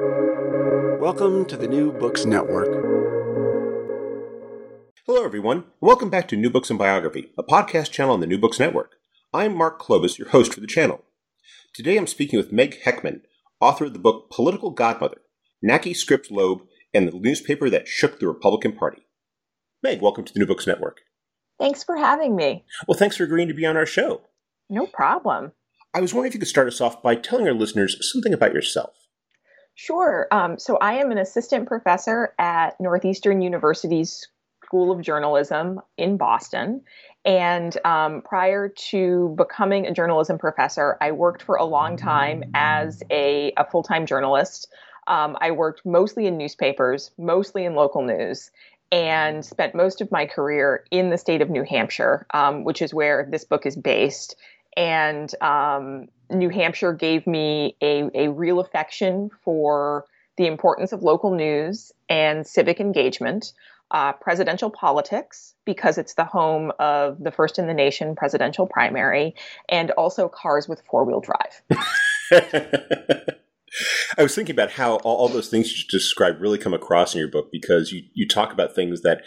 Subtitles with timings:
[0.00, 2.66] Welcome to the New Books Network.
[5.06, 8.26] Hello, everyone, and welcome back to New Books and Biography, a podcast channel on the
[8.26, 8.96] New Books Network.
[9.32, 11.04] I'm Mark Klobas, your host for the channel.
[11.72, 13.20] Today I'm speaking with Meg Heckman,
[13.60, 15.18] author of the book Political Godmother
[15.64, 19.06] Nackey Scripps Loeb and the Newspaper That Shook the Republican Party.
[19.80, 21.02] Meg, welcome to the New Books Network.
[21.60, 22.64] Thanks for having me.
[22.88, 24.22] Well, thanks for agreeing to be on our show.
[24.68, 25.52] No problem.
[25.94, 28.54] I was wondering if you could start us off by telling our listeners something about
[28.54, 28.96] yourself.
[29.74, 30.28] Sure.
[30.30, 34.28] Um, so I am an assistant professor at Northeastern University's
[34.64, 36.82] School of Journalism in Boston.
[37.24, 43.02] And um, prior to becoming a journalism professor, I worked for a long time as
[43.10, 44.68] a, a full time journalist.
[45.06, 48.50] Um, I worked mostly in newspapers, mostly in local news,
[48.92, 52.94] and spent most of my career in the state of New Hampshire, um, which is
[52.94, 54.36] where this book is based.
[54.76, 60.04] And um, New Hampshire gave me a, a real affection for
[60.36, 63.52] the importance of local news and civic engagement,
[63.90, 69.34] uh, presidential politics, because it's the home of the first in the nation presidential primary,
[69.68, 71.62] and also cars with four wheel drive.
[74.16, 77.18] I was thinking about how all, all, those things you described really come across in
[77.18, 79.22] your book because you, you talk about things that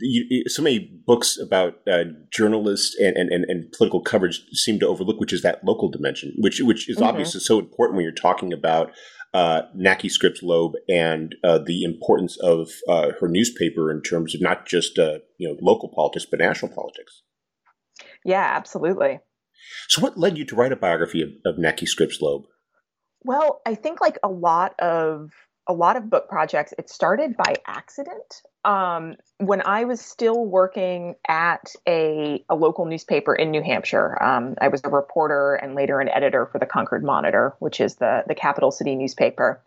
[0.00, 5.20] you, so many books about uh, journalists and, and, and, political coverage seem to overlook,
[5.20, 7.06] which is that local dimension, which which is mm-hmm.
[7.06, 8.92] obviously so important when you're talking about
[9.32, 14.40] uh, Nackey Scripps Loeb and uh, the importance of uh, her newspaper in terms of
[14.40, 17.22] not just uh, you know local politics but national politics.
[18.24, 19.20] Yeah, absolutely.
[19.88, 22.44] So, what led you to write a biography of, of Nackey Scripps Loeb?
[23.22, 25.30] Well, I think like a lot of
[25.66, 28.42] a lot of book projects, it started by accident.
[28.64, 34.56] Um, when I was still working at a, a local newspaper in New Hampshire, um,
[34.60, 38.24] I was a reporter and later an editor for the Concord Monitor, which is the,
[38.26, 39.62] the capital city newspaper.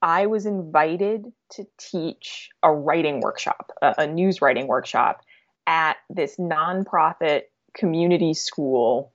[0.00, 5.22] I was invited to teach a writing workshop, a, a news writing workshop
[5.66, 7.42] at this nonprofit
[7.74, 9.12] community school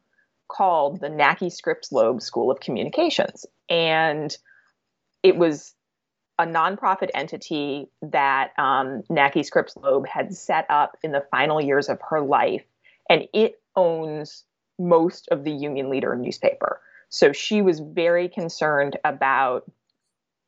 [0.48, 3.46] called the Nackey Scripps Loeb School of Communications.
[3.70, 4.36] And
[5.24, 5.74] it was
[6.40, 11.90] a nonprofit entity that um, Nackey Scripps Loeb had set up in the final years
[11.90, 12.64] of her life,
[13.10, 14.44] and it owns
[14.80, 16.80] most of the Union Leader newspaper.
[17.10, 19.64] So she was very concerned about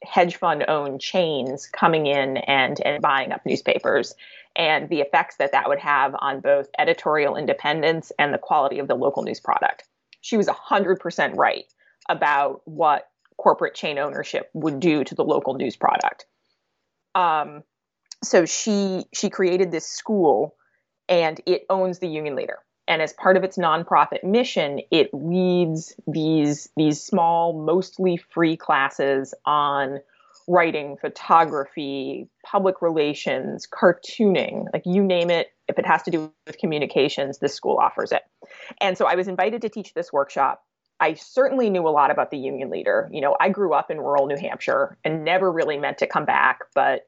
[0.03, 4.15] hedge fund owned chains coming in and, and buying up newspapers
[4.55, 8.87] and the effects that that would have on both editorial independence and the quality of
[8.87, 9.83] the local news product.
[10.21, 11.65] She was 100% right
[12.07, 16.25] about what corporate chain ownership would do to the local news product.
[17.15, 17.63] Um,
[18.23, 20.55] so she she created this school,
[21.07, 22.59] and it owns the Union Leader.
[22.87, 29.33] And as part of its nonprofit mission, it leads these these small, mostly free classes
[29.45, 29.99] on
[30.47, 35.47] writing, photography, public relations, cartooning, like you name it.
[35.67, 38.23] If it has to do with communications, this school offers it.
[38.81, 40.63] And so I was invited to teach this workshop
[40.99, 43.09] I certainly knew a lot about the Union leader.
[43.11, 46.25] You know, I grew up in rural New Hampshire and never really meant to come
[46.25, 47.07] back, but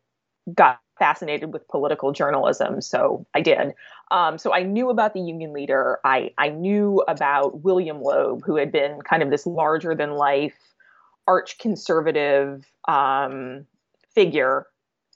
[0.54, 3.74] got fascinated with political journalism, so I did.
[4.12, 6.00] Um, so I knew about the Union leader.
[6.06, 10.58] I I knew about William Loeb, who had been kind of this larger than life,
[11.28, 13.66] arch conservative um,
[14.14, 14.68] figure,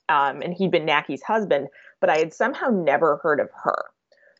[0.08, 1.68] um, and he'd been Nackey's husband.
[2.00, 3.84] But I had somehow never heard of her.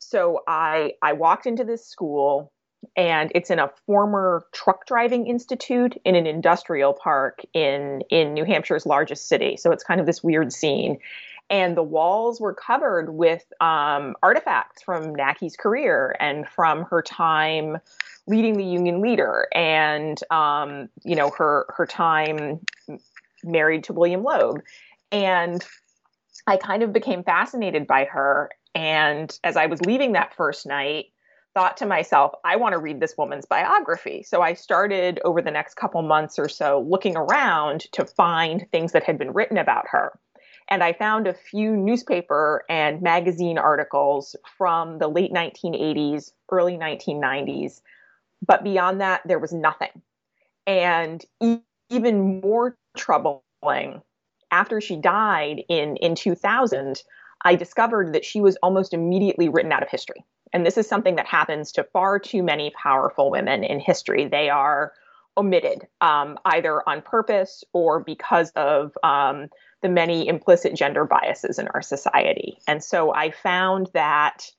[0.00, 2.52] So I I walked into this school
[2.97, 8.44] and it's in a former truck driving institute in an industrial park in in New
[8.44, 9.56] Hampshire's largest city.
[9.56, 10.98] So it's kind of this weird scene.
[11.48, 17.78] And the walls were covered with um, artifacts from Nackey's career and from her time
[18.26, 22.60] leading the union leader, and um, you know her her time
[23.44, 24.60] married to William Loeb.
[25.12, 25.64] And
[26.47, 28.50] I kind of became fascinated by her.
[28.75, 31.06] And as I was leaving that first night,
[31.56, 34.22] thought to myself, I want to read this woman's biography.
[34.22, 38.93] So I started over the next couple months or so looking around to find things
[38.93, 40.12] that had been written about her.
[40.69, 47.81] And I found a few newspaper and magazine articles from the late 1980s, early 1990s.
[48.47, 50.02] But beyond that, there was nothing.
[50.67, 54.02] And e- even more troubling,
[54.50, 57.02] after she died in, in 2000,
[57.47, 60.23] I discovered that she was almost immediately written out of history.
[60.52, 64.28] And this is something that happens to far too many powerful women in history.
[64.28, 64.93] They are
[65.37, 69.48] omitted um, either on purpose or because of um,
[69.82, 72.58] the many implicit gender biases in our society.
[72.66, 74.50] And so I found that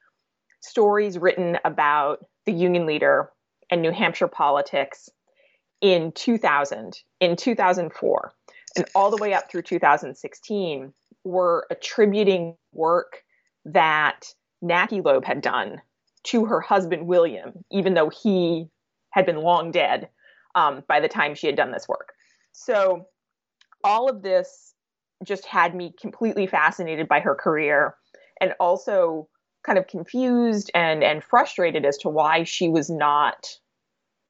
[0.61, 3.31] stories written about the Union leader
[3.71, 5.09] and New Hampshire politics
[5.81, 8.33] in 2000, in 2004,
[8.75, 10.93] and all the way up through 2016
[11.23, 13.23] were attributing work
[13.65, 15.81] that Nackey Loeb had done
[16.23, 18.69] to her husband William, even though he
[19.11, 20.09] had been long dead
[20.55, 22.13] um, by the time she had done this work.
[22.51, 23.07] So
[23.83, 24.73] all of this
[25.23, 27.95] just had me completely fascinated by her career
[28.39, 29.27] and also
[29.63, 33.47] kind of confused and and frustrated as to why she was not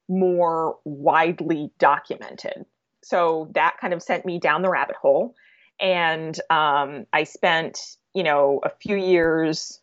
[0.08, 2.64] more widely documented.
[3.02, 5.34] So that kind of sent me down the rabbit hole,
[5.80, 9.80] and um, I spent you know a few years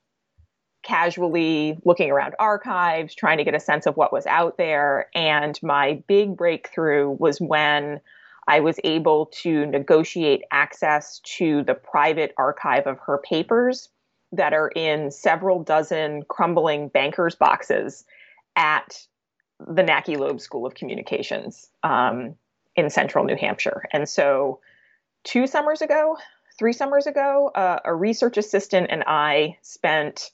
[0.86, 5.10] casually looking around archives, trying to get a sense of what was out there.
[5.14, 8.00] And my big breakthrough was when
[8.48, 13.90] I was able to negotiate access to the private archive of her papers
[14.32, 18.06] that are in several dozen crumbling bankers' boxes
[18.56, 19.06] at
[19.60, 22.36] the Nackey Loeb School of Communications um,
[22.76, 23.86] in central New Hampshire.
[23.92, 24.60] And so,
[25.24, 26.18] two summers ago,
[26.60, 30.32] three summers ago, uh, a research assistant and I spent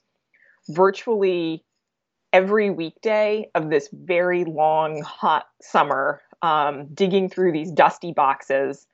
[0.73, 1.63] virtually
[2.33, 8.88] every weekday of this very long, hot summer um, digging through these dusty boxes.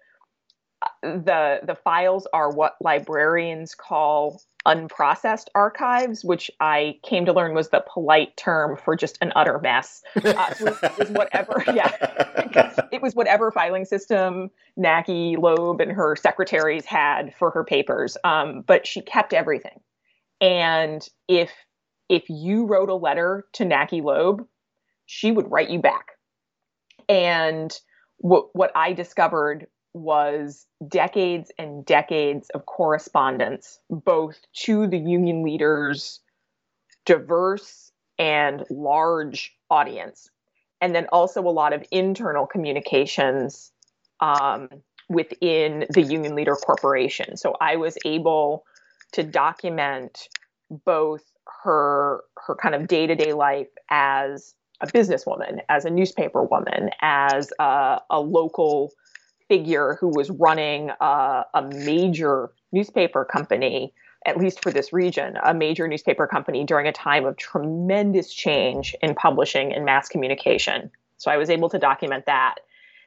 [1.01, 7.69] The the files are what librarians call unprocessed archives, which I came to learn was
[7.69, 10.03] the polite term for just an utter mess.
[10.15, 11.93] Uh, so it was whatever, yeah,
[12.91, 18.17] it was whatever filing system Nackey Loeb and her secretaries had for her papers.
[18.23, 19.79] Um, but she kept everything,
[20.41, 21.49] and if
[22.09, 24.45] if you wrote a letter to Nackey Loeb,
[25.05, 26.11] she would write you back.
[27.09, 27.71] And
[28.17, 36.19] what what I discovered was decades and decades of correspondence, both to the union leaders'
[37.05, 40.29] diverse and large audience,
[40.81, 43.71] and then also a lot of internal communications
[44.19, 44.69] um,
[45.09, 47.37] within the union leader corporation.
[47.37, 48.65] So I was able
[49.13, 50.27] to document
[50.69, 51.23] both
[51.63, 56.89] her her kind of day to day life as a businesswoman, as a newspaper woman,
[57.01, 58.91] as a, a local
[59.47, 63.93] figure who was running a, a major newspaper company,
[64.25, 68.95] at least for this region, a major newspaper company during a time of tremendous change
[69.01, 70.91] in publishing and mass communication.
[71.17, 72.55] So I was able to document that.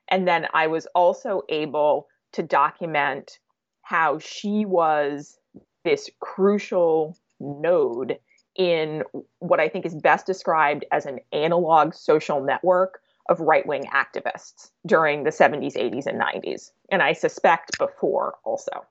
[0.08, 3.38] And then I was also able to document
[3.82, 5.38] how she was
[5.84, 8.19] this crucial node
[8.56, 9.02] in
[9.38, 14.70] what I think is best described as an analog social network of right wing activists
[14.87, 16.70] during the 70s, 80s, and 90s.
[16.91, 18.85] And I suspect before also.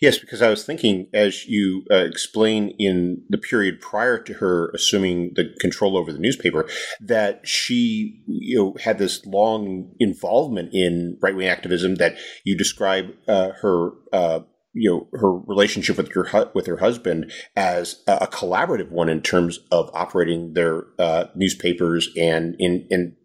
[0.00, 4.70] Yes, because I was thinking, as you uh, explain in the period prior to her
[4.70, 6.66] assuming the control over the newspaper,
[7.00, 11.96] that she you know had this long involvement in right wing activism.
[11.96, 14.40] That you describe uh, her uh,
[14.78, 19.58] you know her relationship with your with her husband as a, collaborative one in terms
[19.70, 23.16] of operating their uh, newspapers and in in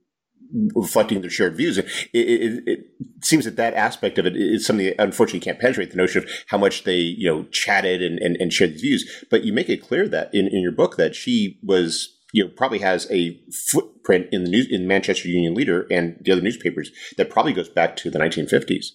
[0.76, 1.78] reflecting their shared views.
[1.78, 2.80] It, it, it,
[3.22, 6.30] seems that that aspect of it is something that unfortunately can't penetrate the notion of
[6.48, 9.26] how much they you know chatted and, and, and shared views.
[9.30, 12.52] But you make it clear that in, in your book that she was you know
[12.56, 13.40] probably has a
[13.72, 17.70] footprint in the news in Manchester Union Leader and the other newspapers that probably goes
[17.70, 18.88] back to the 1950s.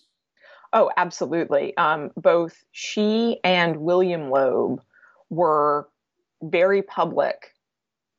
[0.73, 1.77] Oh, absolutely.
[1.77, 4.83] Um, both she and William Loeb
[5.31, 5.89] were
[6.43, 7.55] very public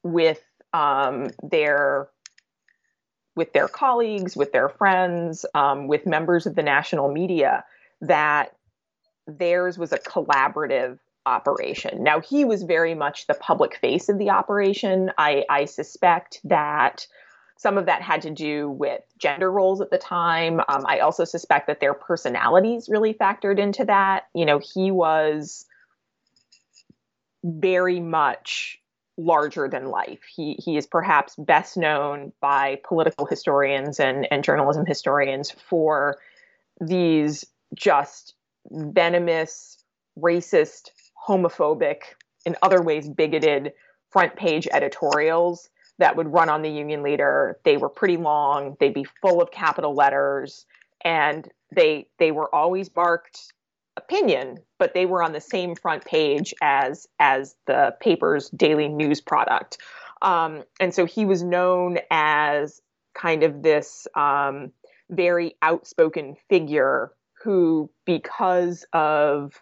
[0.04, 0.42] with
[0.74, 2.10] um, their
[3.36, 7.64] with their colleagues, with their friends, um, with members of the national media
[8.02, 8.54] that
[9.28, 12.04] theirs was a collaborative operation.
[12.04, 15.12] Now he was very much the public face of the operation.
[15.18, 17.08] I, I suspect that
[17.60, 20.62] some of that had to do with gender roles at the time.
[20.70, 24.30] Um, I also suspect that their personalities really factored into that.
[24.34, 25.66] You know, he was
[27.44, 28.80] very much
[29.18, 30.22] larger than life.
[30.34, 36.18] He he is perhaps best known by political historians and, and journalism historians for
[36.80, 37.44] these
[37.76, 38.36] just
[38.72, 39.84] venomous,
[40.18, 40.92] racist,
[41.28, 42.04] homophobic,
[42.46, 43.74] in other ways bigoted
[44.12, 47.60] front page editorials that would run on the union leader.
[47.64, 48.76] They were pretty long.
[48.80, 50.66] They'd be full of capital letters,
[51.04, 53.54] and they they were always marked
[53.96, 59.22] opinion, but they were on the same front page as as the paper's daily news
[59.22, 59.78] product.
[60.22, 62.82] Um, and so he was known as
[63.14, 64.72] kind of this um,
[65.10, 67.12] very outspoken figure
[67.44, 69.54] who, because of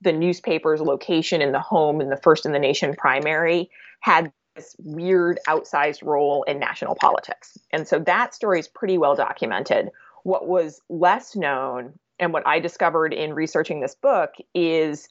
[0.00, 3.70] the newspaper's location in the home in the first in the nation primary,
[4.00, 7.58] had this weird outsized role in national politics.
[7.72, 9.90] And so that story is pretty well documented.
[10.24, 15.08] What was less known, and what I discovered in researching this book, is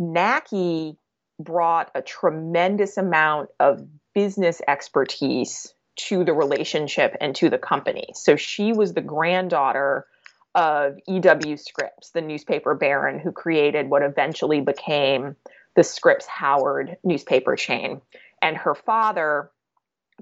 [0.00, 0.96] Nackey
[1.38, 8.08] brought a tremendous amount of business expertise to the relationship and to the company.
[8.14, 10.06] So she was the granddaughter
[10.54, 11.56] of E.W.
[11.56, 15.36] Scripps, the newspaper baron who created what eventually became
[15.76, 18.00] the Scripps Howard newspaper chain.
[18.42, 19.50] And her father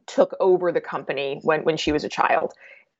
[0.06, 2.52] took over the company when, when she was a child.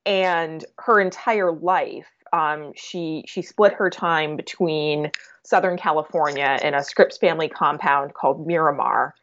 [0.05, 5.11] And her entire life, um, she she split her time between
[5.43, 9.15] Southern California in a Scripps family compound called Miramar,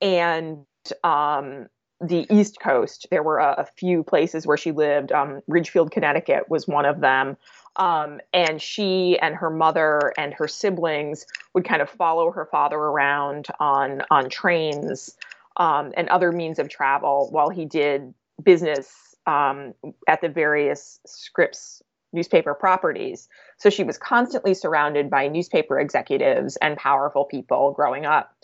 [0.00, 0.64] and
[1.04, 1.66] um,
[2.00, 3.06] the East Coast.
[3.10, 5.12] There were a, a, few places where she lived.
[5.12, 7.36] Um, Ridgefield, Connecticut was one of them.
[7.76, 12.76] Um, and she and her mother and her siblings would kind of follow her father
[12.76, 15.16] around on on trains
[15.56, 19.74] um, and other means of travel while he did business um,
[20.08, 23.28] at the various Scripps newspaper properties.
[23.58, 28.34] So she was constantly surrounded by newspaper executives and powerful people growing up.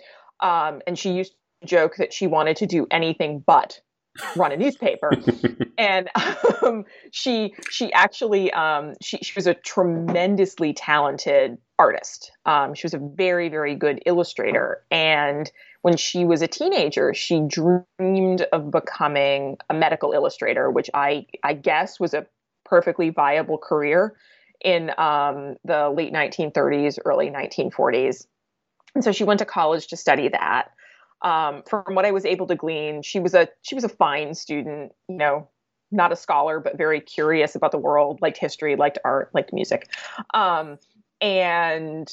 [0.40, 1.32] Um, and she used
[1.62, 3.80] to joke that she wanted to do anything but
[4.36, 5.10] run a newspaper.
[5.78, 6.08] and
[6.62, 12.32] um, she she actually um, she she was a tremendously talented artist.
[12.44, 15.50] Um, she was a very very good illustrator, and
[15.82, 21.54] when she was a teenager, she dreamed of becoming a medical illustrator, which I I
[21.54, 22.26] guess was a
[22.64, 24.16] perfectly viable career
[24.60, 28.26] in um, the late 1930s, early 1940s.
[28.94, 30.70] And so she went to college to study that
[31.22, 34.34] um, from what I was able to glean, she was a she was a fine
[34.34, 35.48] student, you know,
[35.90, 39.88] not a scholar, but very curious about the world, liked history, liked art, liked music.
[40.34, 40.78] Um,
[41.20, 42.12] and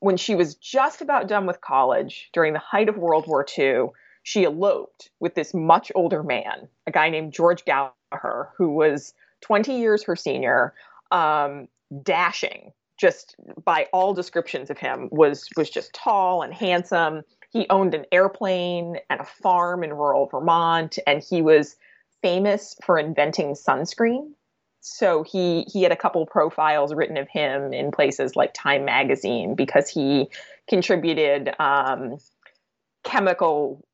[0.00, 3.88] when she was just about done with college during the height of World War II,
[4.22, 9.78] she eloped with this much older man, a guy named George Gallagher, who was 20
[9.78, 10.74] years her senior,
[11.10, 11.68] um,
[12.02, 17.94] dashing, just by all descriptions of him, was was just tall and handsome he owned
[17.94, 21.76] an airplane and a farm in rural Vermont, and he was
[22.22, 24.30] famous for inventing sunscreen.
[24.80, 29.54] So he he had a couple profiles written of him in places like Time Magazine
[29.54, 30.30] because he
[30.68, 32.18] contributed um,
[33.04, 33.84] chemical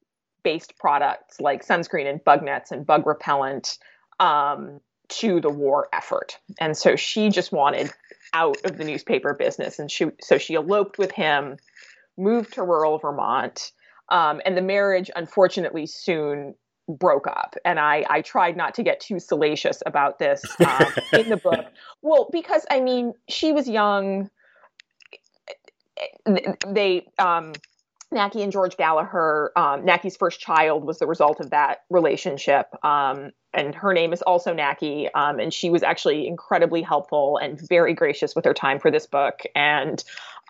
[0.45, 3.79] based products like sunscreen and bug nets and bug repellent
[4.21, 6.39] um, to the war effort.
[6.61, 7.91] And so she just wanted
[8.33, 11.57] out of the newspaper business, and she so she eloped with him
[12.17, 13.73] moved to rural Vermont.
[14.09, 16.55] Um, and the marriage, unfortunately, soon
[16.89, 17.57] broke up.
[17.65, 21.67] And I, I tried not to get too salacious about this um, in the book.
[22.03, 24.31] Well, because I mean, she was young.
[26.67, 27.53] They, um,
[28.13, 32.67] Nackey and George Gallagher, um, Nackey's first child was the result of that relationship.
[32.85, 35.09] Um, and her name is also Nackey.
[35.15, 39.07] Um, and she was actually incredibly helpful and very gracious with her time for this
[39.07, 39.41] book.
[39.55, 40.03] And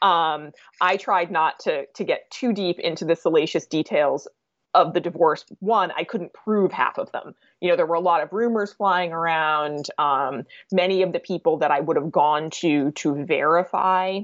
[0.02, 4.28] um, I tried not to to get too deep into the salacious details
[4.74, 5.44] of the divorce.
[5.60, 7.34] One, I couldn't prove half of them.
[7.60, 9.88] You know, there were a lot of rumors flying around.
[9.98, 14.20] Um, many of the people that I would have gone to to verify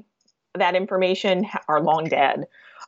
[0.55, 2.45] that information are long dead.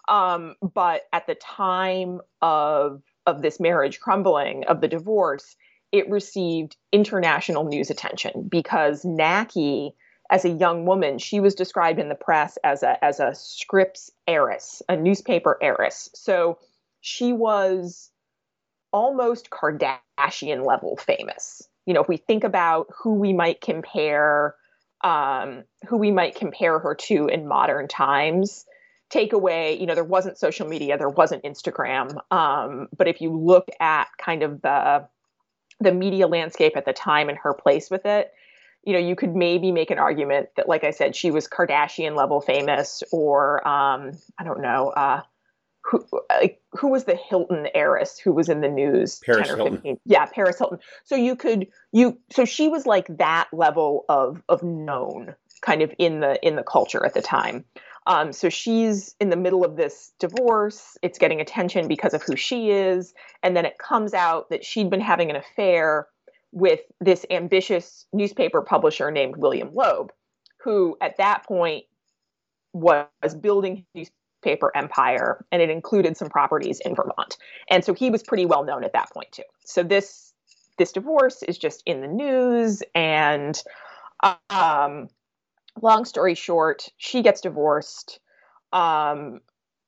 [0.08, 5.56] Um, but at the time of of this marriage crumbling, of the divorce,
[5.90, 9.94] it received international news attention because Nackey
[10.30, 14.10] as a young woman, she was described in the press as a as a Scripps
[14.26, 16.08] heiress, a newspaper heiress.
[16.14, 16.58] So
[17.00, 18.10] she was
[18.92, 21.62] almost Kardashian level famous.
[21.84, 24.54] You know, if we think about who we might compare
[25.02, 28.64] um, who we might compare her to in modern times,
[29.10, 32.16] take away, you know, there wasn't social media, there wasn't Instagram.
[32.32, 35.06] Um, but if you look at kind of the
[35.80, 38.32] the media landscape at the time and her place with it,
[38.86, 42.16] you know, you could maybe make an argument that, like I said, she was Kardashian
[42.16, 45.22] level famous, or um, I don't know, uh,
[45.84, 49.20] who like who was the Hilton heiress who was in the news?
[49.24, 49.74] Paris Hilton.
[49.74, 50.00] 15?
[50.06, 50.78] Yeah, Paris Hilton.
[51.04, 55.92] So you could you so she was like that level of of known kind of
[55.98, 57.64] in the in the culture at the time.
[58.06, 60.98] Um, so she's in the middle of this divorce.
[61.02, 64.90] It's getting attention because of who she is, and then it comes out that she'd
[64.90, 66.06] been having an affair
[66.54, 70.12] with this ambitious newspaper publisher named William Loeb,
[70.62, 71.84] who at that point
[72.72, 73.08] was
[73.40, 74.08] building his
[74.44, 77.36] newspaper empire and it included some properties in Vermont.
[77.68, 79.42] And so he was pretty well known at that point too.
[79.64, 80.32] So this
[80.78, 83.60] this divorce is just in the news and
[84.50, 85.08] um,
[85.80, 88.20] long story short, she gets divorced.
[88.72, 89.40] Um,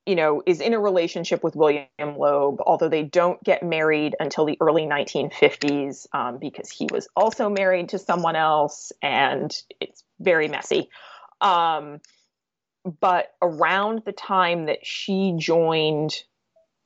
[0.07, 4.45] you know, is in a relationship with William Loeb, although they don't get married until
[4.45, 10.47] the early 1950s um, because he was also married to someone else, and it's very
[10.47, 10.89] messy.
[11.41, 11.99] Um,
[13.01, 16.23] but around the time that she joined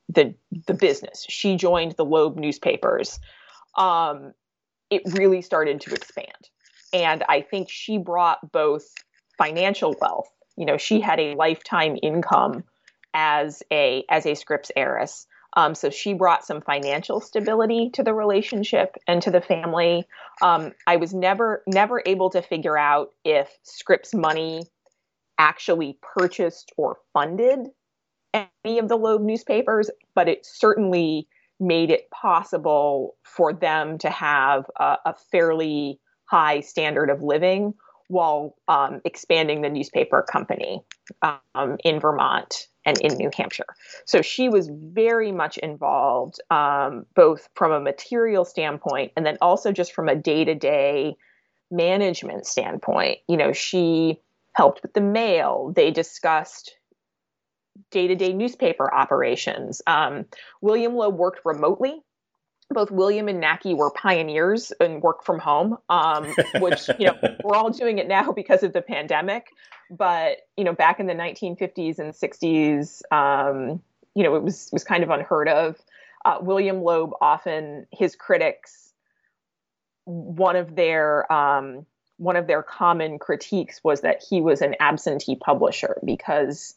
[0.09, 0.33] the
[0.65, 3.19] the business, she joined the Loeb newspapers.
[3.77, 4.33] Um,
[4.89, 6.49] it really started to expand,
[6.91, 8.91] and I think she brought both
[9.37, 10.29] financial wealth.
[10.57, 12.63] You know, she had a lifetime income
[13.13, 15.27] as a as a Scripps heiress.
[15.57, 20.05] Um, so she brought some financial stability to the relationship and to the family.
[20.41, 24.63] Um, I was never never able to figure out if Scripps money
[25.37, 27.67] actually purchased or funded
[28.33, 31.27] any of the Loeb newspapers, but it certainly
[31.59, 37.73] made it possible for them to have a, a fairly high standard of living
[38.07, 40.81] while um, expanding the newspaper company
[41.21, 43.65] um, in Vermont and in New Hampshire.
[44.05, 49.71] So she was very much involved, um, both from a material standpoint and then also
[49.71, 51.15] just from a day to day
[51.69, 53.19] management standpoint.
[53.27, 54.19] You know, she
[54.53, 56.75] helped with the mail, they discussed
[57.89, 59.81] day to day newspaper operations.
[59.88, 60.25] Um,
[60.61, 62.01] William Loeb worked remotely
[62.73, 66.25] both William and Nackey were pioneers in work from home, um,
[66.59, 69.51] which you know we're all doing it now because of the pandemic.
[69.89, 73.81] But you know, back in the 1950s and 60s, um,
[74.15, 75.77] you know, it was was kind of unheard of.
[76.23, 78.93] Uh, William Loeb often his critics,
[80.05, 81.85] one of their um,
[82.17, 86.75] one of their common critiques was that he was an absentee publisher because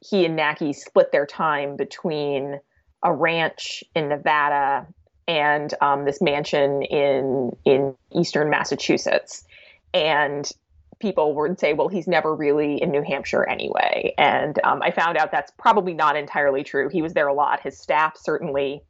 [0.00, 2.60] he and Nackey split their time between
[3.02, 4.86] a ranch in Nevada
[5.26, 9.44] and um, this mansion in in eastern Massachusetts,
[9.92, 10.50] and
[10.98, 15.18] people would say, "Well, he's never really in New Hampshire anyway." And um, I found
[15.18, 16.88] out that's probably not entirely true.
[16.88, 17.60] He was there a lot.
[17.60, 18.82] His staff certainly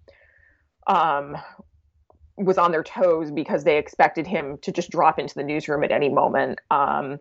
[0.86, 1.36] um,
[2.36, 5.90] was on their toes because they expected him to just drop into the newsroom at
[5.90, 6.60] any moment.
[6.70, 7.18] Um,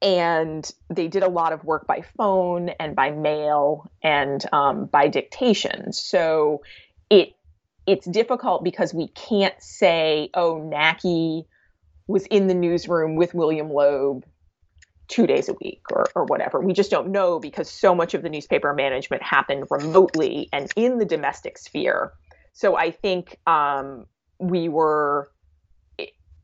[0.00, 5.08] and they did a lot of work by phone and by mail and um, by
[5.08, 5.92] dictation.
[5.92, 6.62] So
[7.10, 7.34] it
[7.86, 11.46] it's difficult because we can't say, oh, Nackey
[12.06, 14.24] was in the newsroom with William Loeb
[15.08, 16.60] two days a week or, or whatever.
[16.60, 20.98] We just don't know because so much of the newspaper management happened remotely and in
[20.98, 22.12] the domestic sphere.
[22.52, 24.06] So I think um,
[24.38, 25.30] we were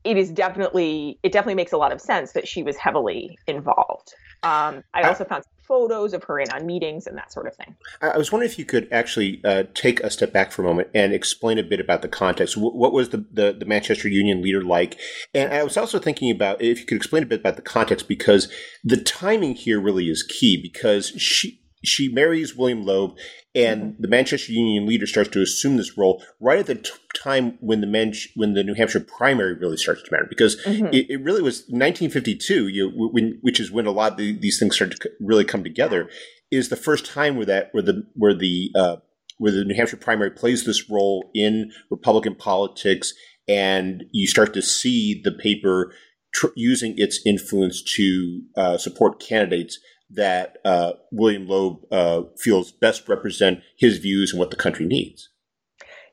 [0.03, 4.13] it is definitely it definitely makes a lot of sense that she was heavily involved.
[4.41, 7.55] Um, I also found some photos of her in on meetings and that sort of
[7.55, 7.75] thing.
[8.01, 10.89] I was wondering if you could actually uh, take a step back for a moment
[10.95, 12.55] and explain a bit about the context.
[12.55, 14.97] What was the, the, the, Manchester Union leader like?
[15.33, 18.07] And I was also thinking about if you could explain a bit about the context
[18.07, 18.49] because
[18.83, 23.17] the timing here really is key because she she marries William Loeb
[23.55, 24.01] and mm-hmm.
[24.01, 27.81] the Manchester Union leader starts to assume this role right at the t- time when
[27.81, 30.87] the Man- when the New Hampshire primary really starts to matter because mm-hmm.
[30.87, 34.37] it, it, really was 1952, you know, when, which is when a lot of the,
[34.37, 36.09] these things start to really come together,
[36.51, 38.97] is the first time where that where the where the uh,
[39.37, 43.13] where the New Hampshire primary plays this role in Republican politics,
[43.47, 45.93] and you start to see the paper
[46.33, 49.79] tr- using its influence to uh, support candidates
[50.11, 55.29] that uh, William Loeb uh, feels best represent his views and what the country needs.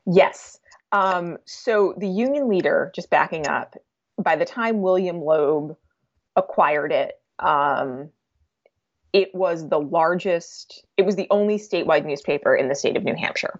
[0.05, 0.59] Yes.
[0.91, 3.75] Um, so the union leader, just backing up,
[4.21, 5.75] by the time William Loeb
[6.35, 8.09] acquired it, um,
[9.13, 13.15] it was the largest, it was the only statewide newspaper in the state of New
[13.15, 13.59] Hampshire.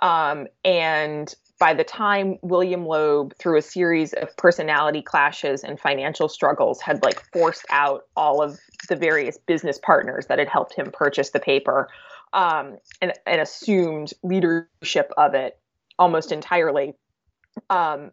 [0.00, 6.28] Um, and by the time William Loeb, through a series of personality clashes and financial
[6.28, 10.90] struggles, had like forced out all of the various business partners that had helped him
[10.92, 11.88] purchase the paper
[12.32, 15.56] um, and, and, assumed leadership of it
[16.00, 16.94] almost entirely,
[17.70, 18.10] um,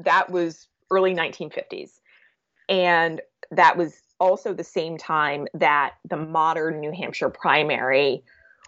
[0.00, 2.00] that was early 1950s.
[2.68, 3.20] And
[3.52, 8.24] that was also the same time that the modern New Hampshire primary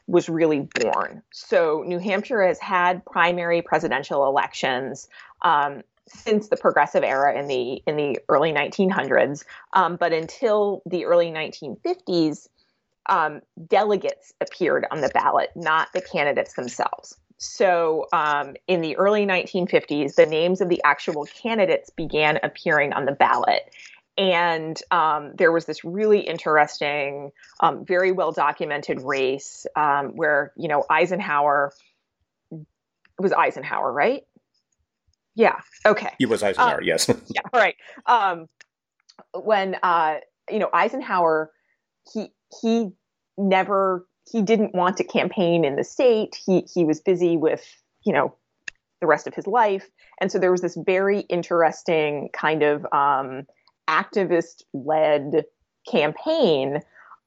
[0.07, 1.23] was really born.
[1.33, 5.09] So New Hampshire has had primary presidential elections
[5.43, 11.07] um, since the progressive era in the in the early 1900s, um, but until the
[11.07, 12.49] early 1950s,
[13.07, 17.17] um, delegates appeared on the ballot, not the candidates themselves.
[17.37, 23.07] So, um, in the early 1950s, the names of the actual candidates began appearing on
[23.07, 23.75] the ballot
[24.17, 30.69] and um, there was this really interesting, um, very well documented race um, where you
[30.69, 31.73] know Eisenhower
[33.19, 34.23] it was Eisenhower, right?
[35.35, 35.61] Yeah.
[35.87, 36.11] Okay.
[36.19, 36.79] He was Eisenhower.
[36.79, 37.09] Um, yes.
[37.29, 37.43] yeah.
[37.53, 37.77] Right.
[38.07, 38.49] Um,
[39.33, 40.17] when uh,
[40.51, 41.51] you know Eisenhower,
[42.13, 42.29] he
[42.63, 42.91] he
[43.37, 46.37] never he didn't want to campaign in the state.
[46.45, 47.65] He he was busy with
[48.05, 48.37] you know
[49.01, 49.89] the rest of his life,
[50.21, 53.47] and so there was this very interesting kind of um,
[53.89, 55.45] activist led
[55.91, 56.81] campaign,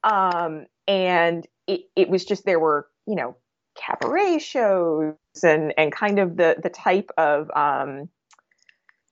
[0.04, 3.36] um, and it, it was just there were you know
[3.76, 8.10] cabaret shows and and kind of the the type of um,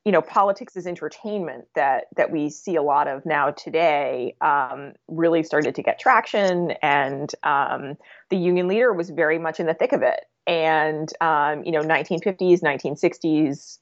[0.06, 4.94] you know politics is entertainment that that we see a lot of now today um,
[5.08, 7.98] really started to get traction and um,
[8.30, 10.26] the union leader was very much in the thick of it.
[10.48, 13.80] And um, you know 1950s 1960s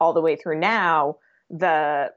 [0.00, 1.16] all the way through now
[1.50, 2.10] the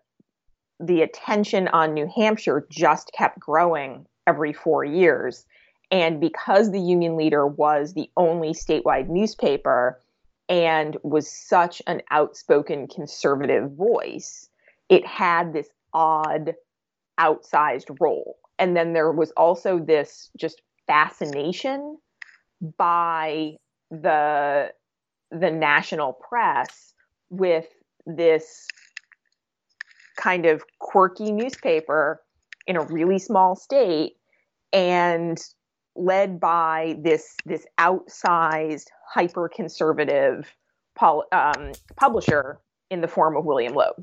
[0.85, 5.45] the attention on new hampshire just kept growing every four years
[5.93, 10.01] and because the union leader was the only statewide newspaper
[10.49, 14.49] and was such an outspoken conservative voice,
[14.89, 16.55] it had this odd
[17.19, 18.37] outsized role.
[18.57, 21.99] And then there was also this just fascination
[22.77, 23.57] by
[23.91, 24.73] the
[25.29, 26.95] the national press
[27.29, 27.67] with
[28.07, 28.67] this
[30.23, 32.21] kind of quirky newspaper
[32.65, 34.13] in a really small state
[34.71, 35.37] and
[35.95, 40.51] led by this this outsized hyper conservative
[40.95, 42.59] pol- um, publisher
[42.89, 43.95] in the form of William Loeb.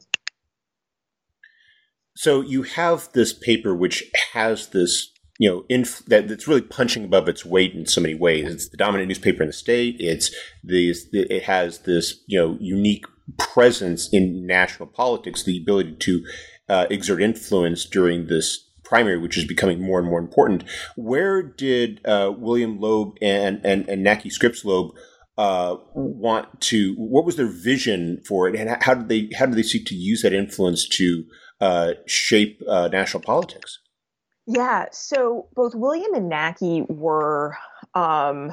[2.16, 4.04] So you have this paper which
[4.34, 8.14] has this, you know, inf- that that's really punching above its weight in so many
[8.14, 8.52] ways.
[8.52, 9.96] It's the dominant newspaper in the state.
[9.98, 10.30] It's
[10.62, 11.08] these.
[11.12, 13.06] It has this, you know, unique
[13.38, 16.24] presence in national politics, the ability to
[16.68, 20.64] uh, exert influence during this primary, which is becoming more and more important.
[20.96, 24.92] Where did uh, William Loeb and and, and Nackey Scripps Loeb
[25.38, 26.94] uh, want to?
[26.96, 29.94] What was their vision for it, and how did they how did they seek to
[29.94, 31.24] use that influence to
[31.60, 33.78] uh, shape uh, national politics?
[34.46, 37.56] Yeah, so both William and Nackey were
[37.94, 38.52] um,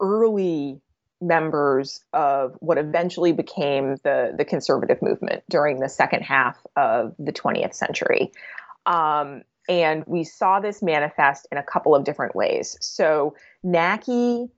[0.00, 0.82] early
[1.20, 7.32] members of what eventually became the the conservative movement during the second half of the
[7.32, 8.30] 20th century.
[8.86, 12.76] Um, and we saw this manifest in a couple of different ways.
[12.80, 14.48] So Nackey,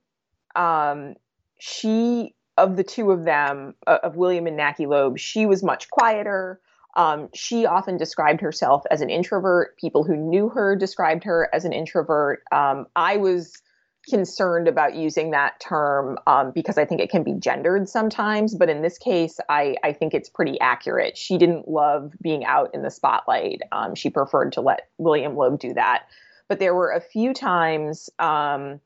[0.55, 1.15] um,
[1.59, 5.89] she of the two of them, uh, of William and Nackey Loeb, she was much
[5.89, 6.61] quieter.
[6.95, 9.77] Um, she often described herself as an introvert.
[9.77, 12.43] People who knew her described her as an introvert.
[12.51, 13.61] Um, I was
[14.09, 18.55] concerned about using that term um, because I think it can be gendered sometimes.
[18.55, 21.17] But in this case, I, I think it's pretty accurate.
[21.17, 23.61] She didn't love being out in the spotlight.
[23.71, 26.07] Um, she preferred to let William Loeb do that.
[26.47, 28.79] But there were a few times um,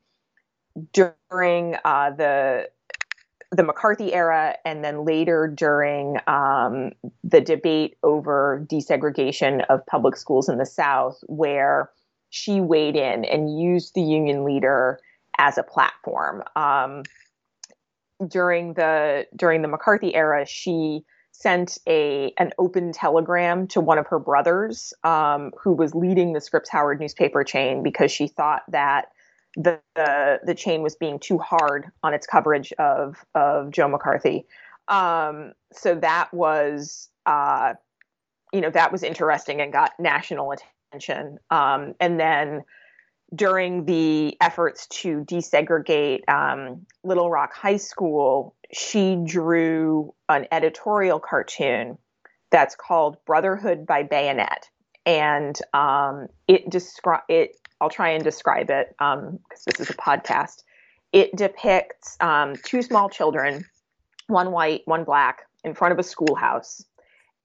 [0.92, 2.68] during uh, the
[3.52, 6.90] the McCarthy era, and then later during um,
[7.22, 11.90] the debate over desegregation of public schools in the South, where
[12.30, 14.98] she weighed in and used the union leader
[15.38, 16.42] as a platform.
[16.54, 17.02] Um,
[18.26, 24.06] during the during the McCarthy era, she sent a an open telegram to one of
[24.06, 29.08] her brothers um, who was leading the Scripps Howard newspaper chain because she thought that
[29.56, 34.46] the, the, the chain was being too hard on its coverage of of Joe McCarthy.
[34.88, 37.74] Um, so that was uh,
[38.52, 41.38] you know that was interesting and got national attention.
[41.50, 42.62] Um, and then
[43.34, 51.98] during the efforts to desegregate um, Little Rock High School, she drew an editorial cartoon
[52.50, 54.68] that's called Brotherhood by Bayonet.
[55.04, 57.56] And um, it describe it.
[57.80, 60.62] I'll try and describe it because um, this is a podcast.
[61.12, 63.64] It depicts um, two small children,
[64.28, 66.84] one white, one black, in front of a schoolhouse,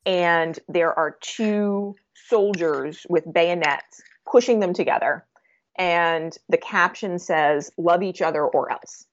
[0.06, 5.26] and there are two soldiers with bayonets pushing them together
[5.76, 9.06] and the caption says love each other or else.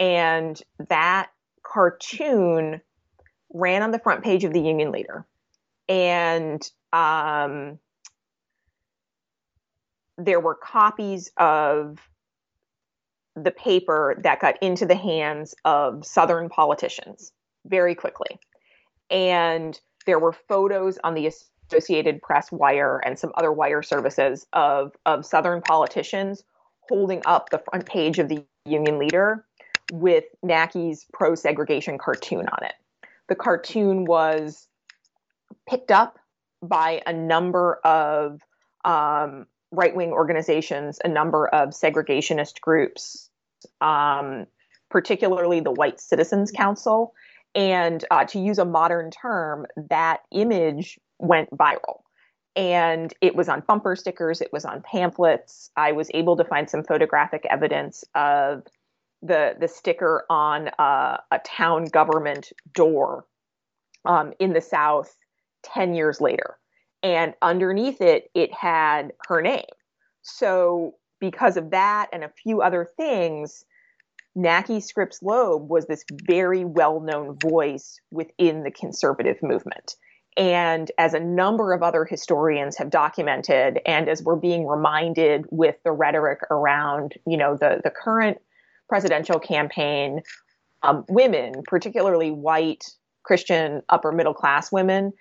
[0.00, 1.30] And that
[1.62, 2.80] cartoon
[3.52, 5.26] ran on the front page of the union leader.
[5.88, 7.78] And um,
[10.16, 11.98] there were copies of
[13.34, 17.32] the paper that got into the hands of southern politicians
[17.64, 18.38] very quickly.
[19.10, 21.26] And there were photos on the
[21.70, 26.44] Associated Press wire and some other wire services of of Southern politicians
[26.88, 29.44] holding up the front page of the Union Leader
[29.92, 32.74] with Nackey's pro segregation cartoon on it.
[33.28, 34.66] The cartoon was
[35.68, 36.18] picked up
[36.62, 38.40] by a number of
[38.84, 43.28] um, right wing organizations, a number of segregationist groups,
[43.80, 44.46] um,
[44.90, 47.12] particularly the White Citizens Council.
[47.54, 52.00] And uh, to use a modern term, that image went viral.
[52.56, 55.70] and it was on bumper stickers, it was on pamphlets.
[55.76, 58.64] I was able to find some photographic evidence of
[59.22, 63.26] the the sticker on a, a town government door
[64.04, 65.16] um, in the South
[65.62, 66.58] ten years later,
[67.02, 69.64] and underneath it, it had her name.
[70.22, 73.64] So because of that and a few other things,
[74.36, 79.96] Nackey Scripps Loeb was this very well known voice within the conservative movement.
[80.38, 85.74] And as a number of other historians have documented, and as we're being reminded with
[85.84, 88.38] the rhetoric around, you know, the, the current
[88.88, 90.22] presidential campaign,
[90.84, 92.84] um, women, particularly white
[93.24, 95.12] Christian upper middle class women,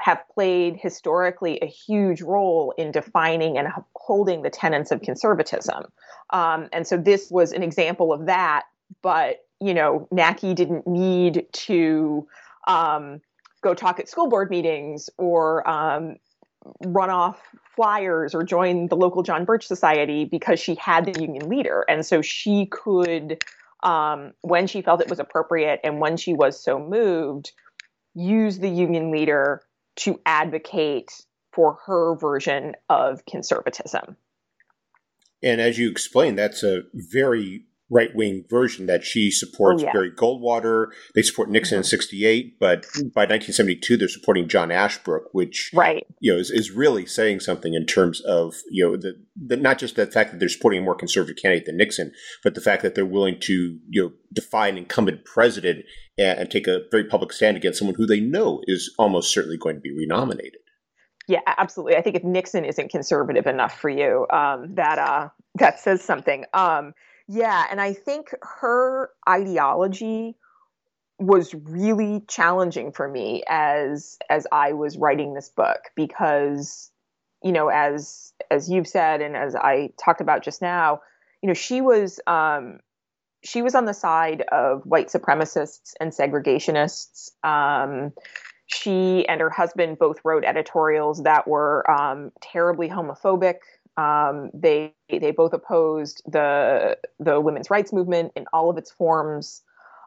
[0.00, 5.84] have played historically a huge role in defining and upholding the tenets of conservatism.
[6.30, 8.62] Um, and so this was an example of that.
[9.02, 12.26] But, you know, Nackey didn't need to
[12.66, 13.20] um,
[13.62, 16.16] go talk at school board meetings or um,
[16.86, 17.40] run off
[17.76, 21.84] flyers or join the local John Birch Society because she had the union leader.
[21.88, 23.42] And so she could,
[23.82, 27.52] um, when she felt it was appropriate and when she was so moved,
[28.14, 29.62] use the union leader
[29.96, 31.10] to advocate
[31.52, 34.16] for her version of conservatism.
[35.42, 39.92] And as you explained, that's a very right wing version that she supports oh, yeah.
[39.92, 40.86] Barry Goldwater.
[41.14, 41.80] They support Nixon mm-hmm.
[41.80, 46.70] in '68, but by 1972 they're supporting John Ashbrook, which right you know is, is
[46.70, 50.38] really saying something in terms of you know the, the not just the fact that
[50.38, 53.78] they're supporting a more conservative candidate than Nixon, but the fact that they're willing to
[53.88, 55.84] you know defy an incumbent president
[56.16, 59.56] and, and take a very public stand against someone who they know is almost certainly
[59.56, 60.60] going to be renominated.
[61.30, 61.96] Yeah, absolutely.
[61.96, 66.44] I think if Nixon isn't conservative enough for you, um, that uh, that says something.
[66.54, 66.92] Um,
[67.32, 70.34] yeah, and I think her ideology
[71.20, 76.90] was really challenging for me as as I was writing this book because
[77.44, 81.02] you know as as you've said and as I talked about just now,
[81.40, 82.80] you know, she was um
[83.44, 87.30] she was on the side of white supremacists and segregationists.
[87.44, 88.12] Um,
[88.66, 93.56] she and her husband both wrote editorials that were um, terribly homophobic.
[93.96, 99.62] Um, they they both opposed the the women's rights movement in all of its forms.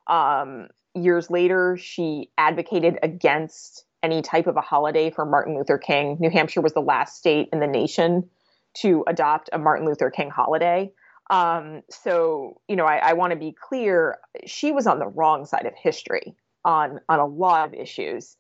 [0.08, 6.18] Um, years later, she advocated against any type of a holiday for Martin Luther King.
[6.20, 8.30] New Hampshire was the last state in the nation
[8.76, 10.92] to adopt a Martin Luther King holiday.
[11.30, 14.18] Um, so, you know, I, I want to be clear.
[14.46, 18.36] She was on the wrong side of history on on a lot of issues,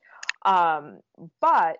[0.45, 0.99] um,
[1.39, 1.79] but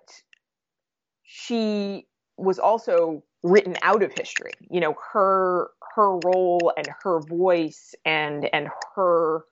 [1.24, 4.54] she was also written out of history.
[4.70, 9.44] You know, her her role and her voice and and her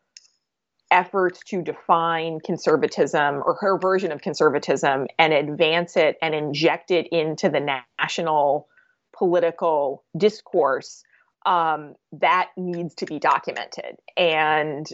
[0.90, 7.08] efforts to define conservatism or her version of conservatism and advance it and inject it
[7.12, 8.68] into the national
[9.16, 11.04] political discourse
[11.46, 13.96] um, that needs to be documented.
[14.18, 14.88] And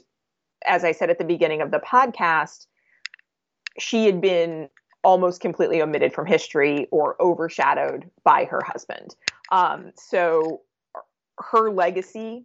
[0.65, 2.67] as I said at the beginning of the podcast,
[3.79, 4.69] she had been
[5.03, 9.15] almost completely omitted from history or overshadowed by her husband.
[9.51, 10.61] Um, so
[11.37, 12.43] her legacy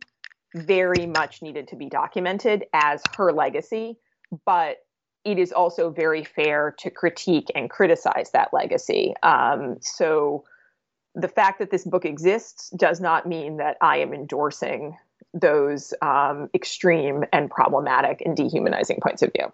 [0.54, 3.96] very much needed to be documented as her legacy,
[4.44, 4.78] but
[5.24, 9.14] it is also very fair to critique and criticize that legacy.
[9.22, 10.44] Um, so
[11.14, 14.96] the fact that this book exists does not mean that I am endorsing
[15.34, 19.52] those um, extreme and problematic and dehumanizing points of view.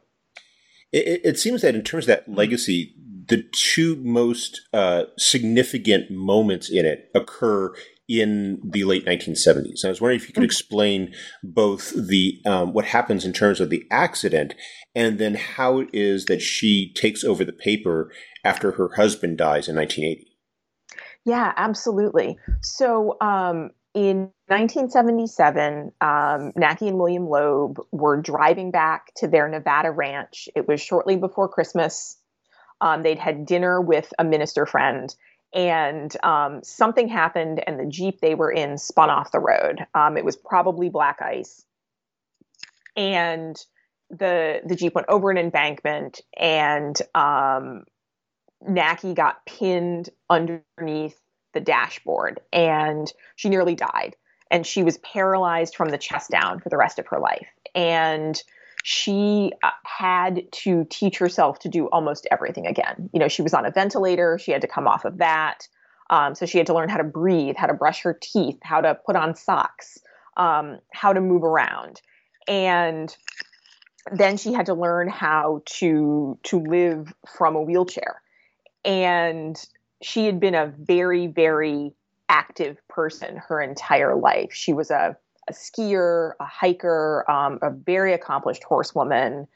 [0.92, 2.94] It, it, seems that in terms of that legacy,
[3.28, 7.74] the two most uh, significant moments in it occur
[8.08, 9.84] in the late 1970s.
[9.84, 10.44] I was wondering if you could mm-hmm.
[10.44, 14.54] explain both the um, what happens in terms of the accident
[14.94, 18.10] and then how it is that she takes over the paper
[18.44, 20.26] after her husband dies in 1980.
[21.26, 22.38] Yeah, absolutely.
[22.62, 29.90] So um, in 1977, um, Nackey and William Loeb were driving back to their Nevada
[29.90, 30.48] ranch.
[30.54, 32.16] It was shortly before Christmas.
[32.80, 35.12] Um, they'd had dinner with a minister friend,
[35.52, 39.84] and um, something happened, and the Jeep they were in spun off the road.
[39.94, 41.64] Um, it was probably black ice.
[42.96, 43.56] And
[44.10, 47.82] the the Jeep went over an embankment, and um,
[48.62, 51.18] Nackey got pinned underneath
[51.54, 54.16] the dashboard and she nearly died.
[54.50, 57.48] And she was paralyzed from the chest down for the rest of her life.
[57.74, 58.40] And
[58.82, 63.10] she uh, had to teach herself to do almost everything again.
[63.12, 65.68] You know, she was on a ventilator, she had to come off of that.
[66.10, 68.80] Um, so she had to learn how to breathe, how to brush her teeth, how
[68.80, 69.98] to put on socks,
[70.38, 72.00] um, how to move around.
[72.46, 73.14] And
[74.10, 78.22] then she had to learn how to to live from a wheelchair
[78.84, 79.62] and
[80.02, 81.92] she had been a very, very
[82.28, 84.52] active person her entire life.
[84.52, 85.16] She was a,
[85.48, 89.46] a skier, a hiker, um, a very accomplished horsewoman.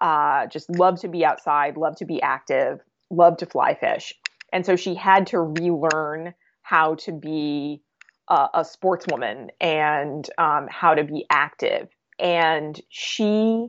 [0.00, 4.14] Uh, just loved to be outside, loved to be active, loved to fly fish.
[4.52, 7.82] And so she had to relearn how to be
[8.28, 11.88] a, a sportswoman and um, how to be active.
[12.18, 13.68] And she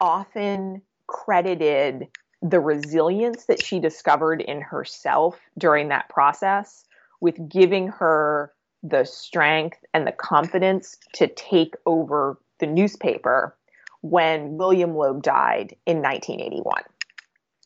[0.00, 2.08] often credited
[2.42, 6.84] the resilience that she discovered in herself during that process
[7.20, 8.52] with giving her
[8.82, 13.56] the strength and the confidence to take over the newspaper
[14.00, 16.82] when William Loeb died in 1981.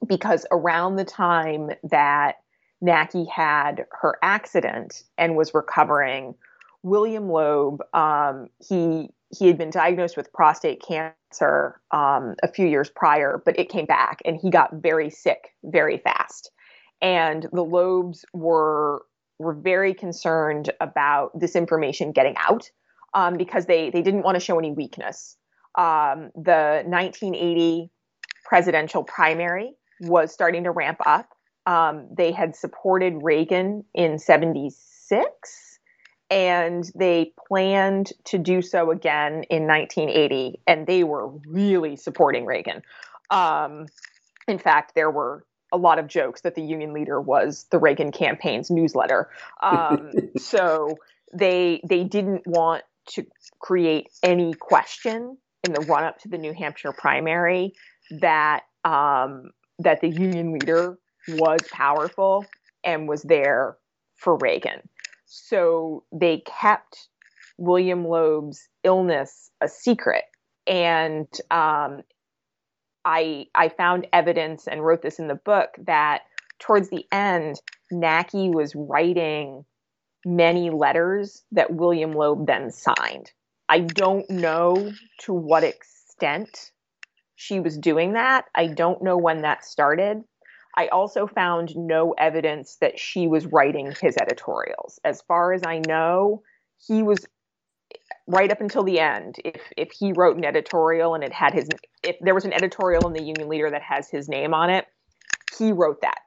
[0.07, 2.37] Because around the time that
[2.83, 6.35] Nackey had her accident and was recovering,
[6.83, 12.91] William Loeb, um, he he had been diagnosed with prostate cancer um, a few years
[12.95, 16.51] prior, but it came back, and he got very sick very fast.
[17.03, 19.03] And the Loebs were
[19.39, 22.71] were very concerned about this information getting out
[23.15, 25.37] um, because they they didn't want to show any weakness.
[25.77, 27.91] Um, the 1980
[28.45, 31.29] presidential primary was starting to ramp up.
[31.67, 35.76] Um, they had supported Reagan in 76
[36.31, 42.83] and they planned to do so again in 1980 and they were really supporting Reagan.
[43.31, 43.87] Um,
[44.49, 48.13] in fact, there were a lot of jokes that the union leader was the Reagan
[48.13, 49.31] campaign's newsletter.
[49.63, 50.97] Um, so
[51.33, 53.27] they they didn't want to
[53.59, 57.75] create any question in the run up to the New Hampshire primary
[58.21, 62.47] that um, that the union leader was powerful
[62.85, 63.77] and was there
[64.17, 64.89] for Reagan.
[65.45, 67.09] So they kept
[67.59, 70.25] William Loeb's illness a secret.
[70.67, 72.03] And um,
[73.05, 76.23] I I found evidence and wrote this in the book that
[76.59, 77.61] towards the end,
[77.93, 79.65] Nackey was writing
[80.25, 83.31] many letters that William Loeb then signed.
[83.69, 86.73] I don't know to what extent
[87.37, 88.47] she was doing that.
[88.55, 90.25] I don't know when that started.
[90.77, 95.01] I also found no evidence that she was writing his editorials.
[95.05, 96.43] As far as I know,
[96.87, 97.27] he was
[98.27, 99.37] right up until the end.
[99.45, 101.69] If if he wrote an editorial and it had his
[102.03, 104.87] if there was an editorial in the Union Leader that has his name on it,
[105.57, 106.19] he wrote that.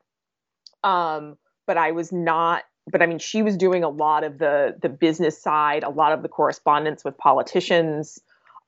[0.87, 4.75] Um, but I was not but I mean she was doing a lot of the
[4.81, 8.19] the business side, a lot of the correspondence with politicians,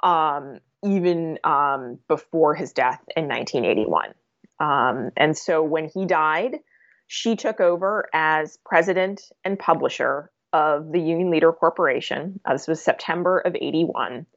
[0.03, 4.13] um, even um, before his death in 1981.
[4.61, 6.59] Um, and so when he died,
[7.07, 12.39] she took over as president and publisher of the Union Leader Corporation.
[12.45, 14.27] Uh, this was September of 81.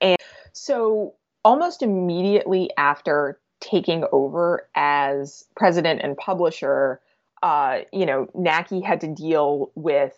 [0.00, 0.16] And
[0.52, 7.00] so almost immediately after taking over as president and publisher,
[7.42, 10.14] uh, you know, Nackey had to deal with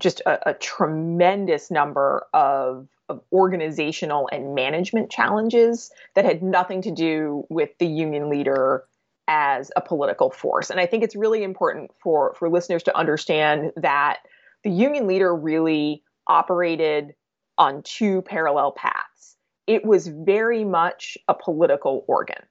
[0.00, 6.90] just a, a tremendous number of, of, organizational and management challenges that had nothing to
[6.90, 8.84] do with the union leader
[9.28, 10.70] as a political force.
[10.70, 14.20] And I think it's really important for, for listeners to understand that
[14.64, 17.14] the union leader really operated
[17.58, 19.36] on two parallel paths.
[19.66, 22.42] It was very much a political organ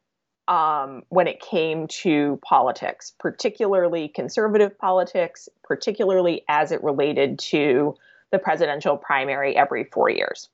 [0.48, 7.96] um, when it came to politics, particularly conservative politics, particularly as it related to
[8.32, 10.50] the presidential primary every four years.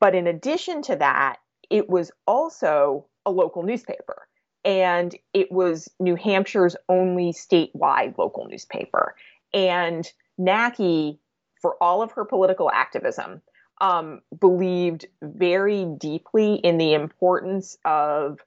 [0.00, 1.36] But in addition to that,
[1.70, 4.26] it was also a local newspaper.
[4.64, 9.14] And it was New Hampshire's only statewide local newspaper.
[9.54, 11.18] And Nackey,
[11.60, 13.40] for all of her political activism,
[13.80, 18.40] um, believed very deeply in the importance of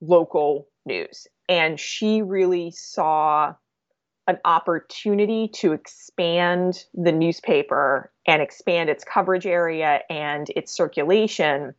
[0.00, 1.26] local news.
[1.48, 3.54] And she really saw
[4.26, 11.74] an opportunity to expand the newspaper and expand its coverage area and its circulation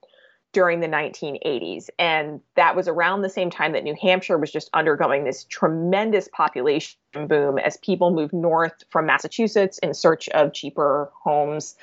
[0.56, 1.90] during the 1980s.
[2.00, 6.30] And that was around the same time that New Hampshire was just undergoing this tremendous
[6.32, 11.76] population boom as people moved north from Massachusetts in search of cheaper homes.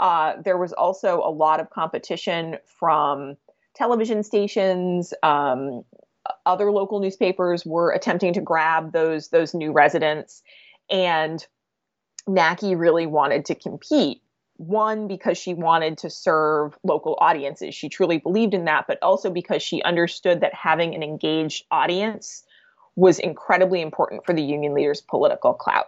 [0.00, 3.36] Uh, there was also a lot of competition from
[3.74, 5.12] television stations.
[5.22, 5.84] Um,
[6.46, 10.42] other local newspapers were attempting to grab those those new residents,
[10.90, 11.44] and
[12.26, 14.22] Nackey really wanted to compete
[14.56, 17.74] one because she wanted to serve local audiences.
[17.74, 22.44] She truly believed in that but also because she understood that having an engaged audience
[22.96, 25.86] was incredibly important for the union leaders political clout.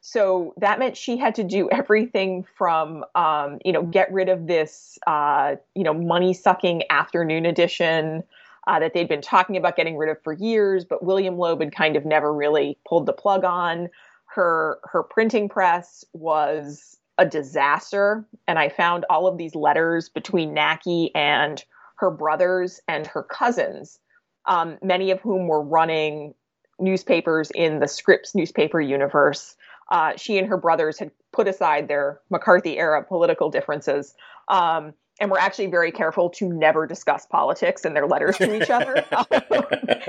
[0.00, 4.46] So that meant she had to do everything from um, you know get rid of
[4.46, 8.22] this uh, you know money sucking afternoon edition
[8.66, 11.74] uh, that they'd been talking about getting rid of for years, but William Loeb had
[11.74, 13.88] kind of never really pulled the plug on.
[14.26, 20.54] Her her printing press was a disaster, and I found all of these letters between
[20.54, 21.62] Nackey and
[21.96, 24.00] her brothers and her cousins,
[24.46, 26.34] um, many of whom were running
[26.80, 29.56] newspapers in the Scripps newspaper universe.
[29.90, 34.14] Uh, she and her brothers had put aside their McCarthy era political differences
[34.48, 38.70] um, and were actually very careful to never discuss politics in their letters to each
[38.70, 38.94] other.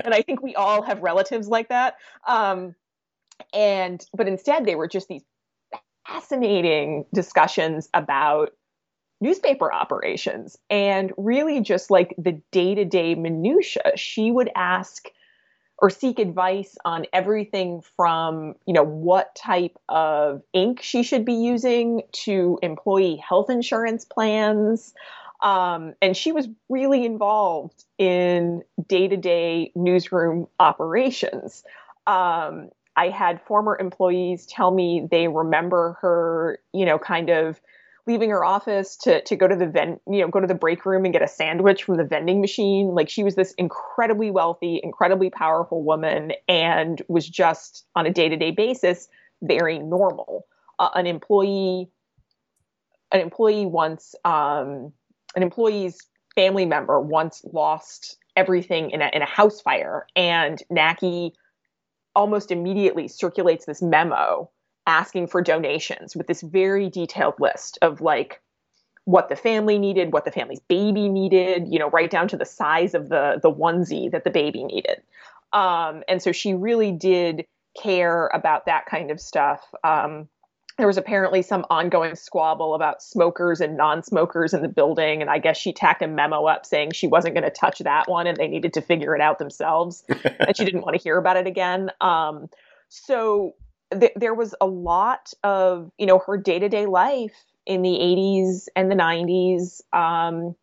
[0.03, 1.95] and I think we all have relatives like that.
[2.27, 2.75] Um,
[3.53, 5.23] and but instead, they were just these
[6.07, 8.51] fascinating discussions about
[9.21, 15.09] newspaper operations and really just like the day-to-day minutia she would ask
[15.77, 21.33] or seek advice on everything from you know what type of ink she should be
[21.33, 24.93] using to employee health insurance plans.
[25.41, 31.63] Um, and she was really involved in day-to-day newsroom operations.
[32.07, 37.59] Um, i had former employees tell me they remember her you know kind of
[38.07, 40.85] leaving her office to to go to the vent, you know, go to the break
[40.85, 42.89] room and get a sandwich from the vending machine.
[42.89, 48.29] Like she was this incredibly wealthy, incredibly powerful woman, and was just on a day
[48.29, 49.07] to day basis
[49.41, 50.45] very normal.
[50.77, 51.89] Uh, an employee,
[53.11, 54.91] an employee once, um,
[55.35, 55.97] an employee's
[56.35, 61.31] family member once lost everything in a in a house fire, and Nackey
[62.15, 64.49] almost immediately circulates this memo
[64.87, 68.41] asking for donations with this very detailed list of like
[69.05, 72.45] what the family needed, what the family's baby needed, you know, right down to the
[72.45, 75.01] size of the the onesie that the baby needed.
[75.53, 77.45] Um, and so she really did
[77.81, 79.61] care about that kind of stuff.
[79.83, 80.27] Um,
[80.77, 85.39] there was apparently some ongoing squabble about smokers and non-smokers in the building, and I
[85.39, 88.35] guess she tacked a memo up saying she wasn't going to touch that one, and
[88.35, 91.47] they needed to figure it out themselves, and she didn't want to hear about it
[91.47, 91.91] again.
[92.01, 92.49] Um,
[92.89, 93.55] so
[93.95, 97.33] th- there was a lot of you know her day to day life
[97.65, 100.55] in the 80s and the 90s um,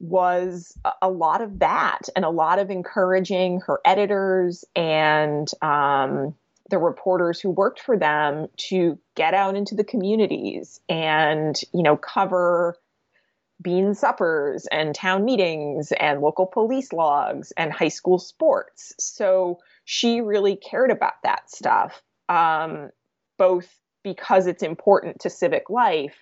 [0.00, 6.34] was a lot of that and a lot of encouraging her editors and um,
[6.70, 11.96] the reporters who worked for them to get out into the communities and you know
[11.96, 12.76] cover
[13.60, 18.94] bean suppers and town meetings and local police logs and high school sports.
[18.98, 22.90] So she really cared about that stuff um,
[23.38, 23.68] both
[24.02, 26.16] because it's important to civic life,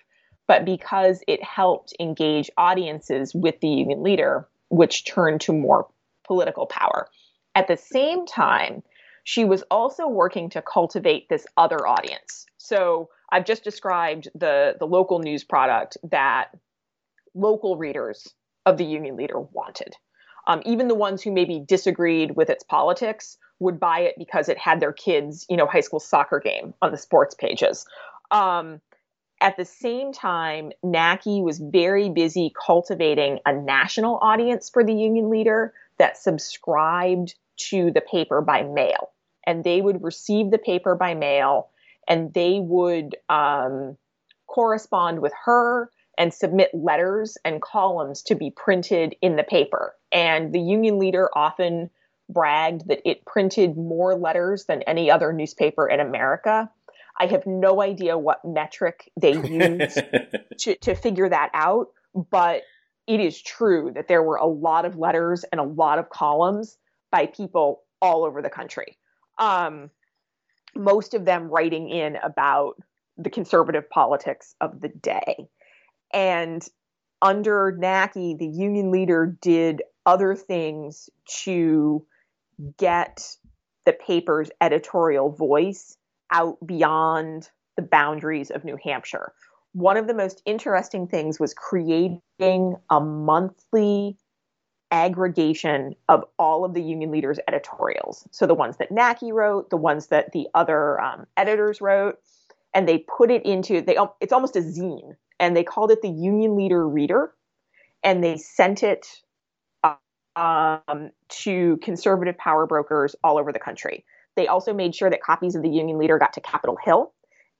[0.47, 5.87] but because it helped engage audiences with the union leader, which turned to more
[6.25, 7.07] political power.
[7.55, 8.83] At the same time,
[9.23, 12.45] she was also working to cultivate this other audience.
[12.57, 16.51] So I've just described the, the local news product that
[17.33, 18.27] local readers
[18.65, 19.95] of the union leader wanted.
[20.47, 24.57] Um, even the ones who maybe disagreed with its politics would buy it because it
[24.57, 27.85] had their kids, you know, high school soccer game on the sports pages.
[28.31, 28.81] Um,
[29.39, 35.29] at the same time, Nackey was very busy cultivating a national audience for the union
[35.29, 39.11] leader that subscribed to the paper by mail.
[39.45, 41.69] And they would receive the paper by mail
[42.07, 43.97] and they would um,
[44.47, 49.93] correspond with her and submit letters and columns to be printed in the paper.
[50.11, 51.89] And the union leader often
[52.29, 56.69] bragged that it printed more letters than any other newspaper in America.
[57.19, 59.33] I have no idea what metric they
[59.79, 59.99] used
[60.59, 61.87] to, to figure that out,
[62.29, 62.63] but
[63.07, 66.77] it is true that there were a lot of letters and a lot of columns
[67.11, 68.97] by people all over the country.
[69.37, 69.89] Um,
[70.75, 72.75] most of them writing in about
[73.17, 75.47] the conservative politics of the day.
[76.13, 76.65] And
[77.21, 81.09] under Nackey, the union leader did other things
[81.43, 82.05] to
[82.77, 83.37] get
[83.85, 85.97] the paper's editorial voice
[86.31, 89.33] out beyond the boundaries of New Hampshire.
[89.73, 92.21] One of the most interesting things was creating
[92.89, 94.17] a monthly
[94.91, 98.27] aggregation of all of the union leaders' editorials.
[98.31, 102.17] So the ones that Nackey wrote, the ones that the other um, editors wrote,
[102.73, 103.97] and they put it into they.
[104.19, 107.33] It's almost a zine, and they called it the Union Leader Reader,
[108.03, 109.07] and they sent it
[110.37, 114.05] um, to conservative power brokers all over the country.
[114.35, 117.11] They also made sure that copies of the Union Leader got to Capitol Hill,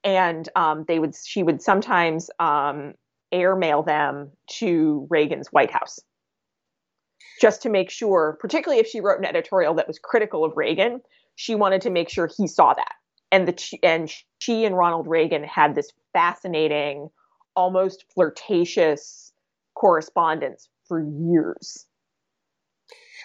[0.03, 2.93] and um, they would she would sometimes um,
[3.31, 5.99] airmail them to Reagan's White House,
[7.41, 8.37] just to make sure.
[8.39, 11.01] Particularly if she wrote an editorial that was critical of Reagan,
[11.35, 12.93] she wanted to make sure he saw that.
[13.31, 17.09] And the and she and Ronald Reagan had this fascinating,
[17.55, 19.33] almost flirtatious
[19.73, 21.86] correspondence for years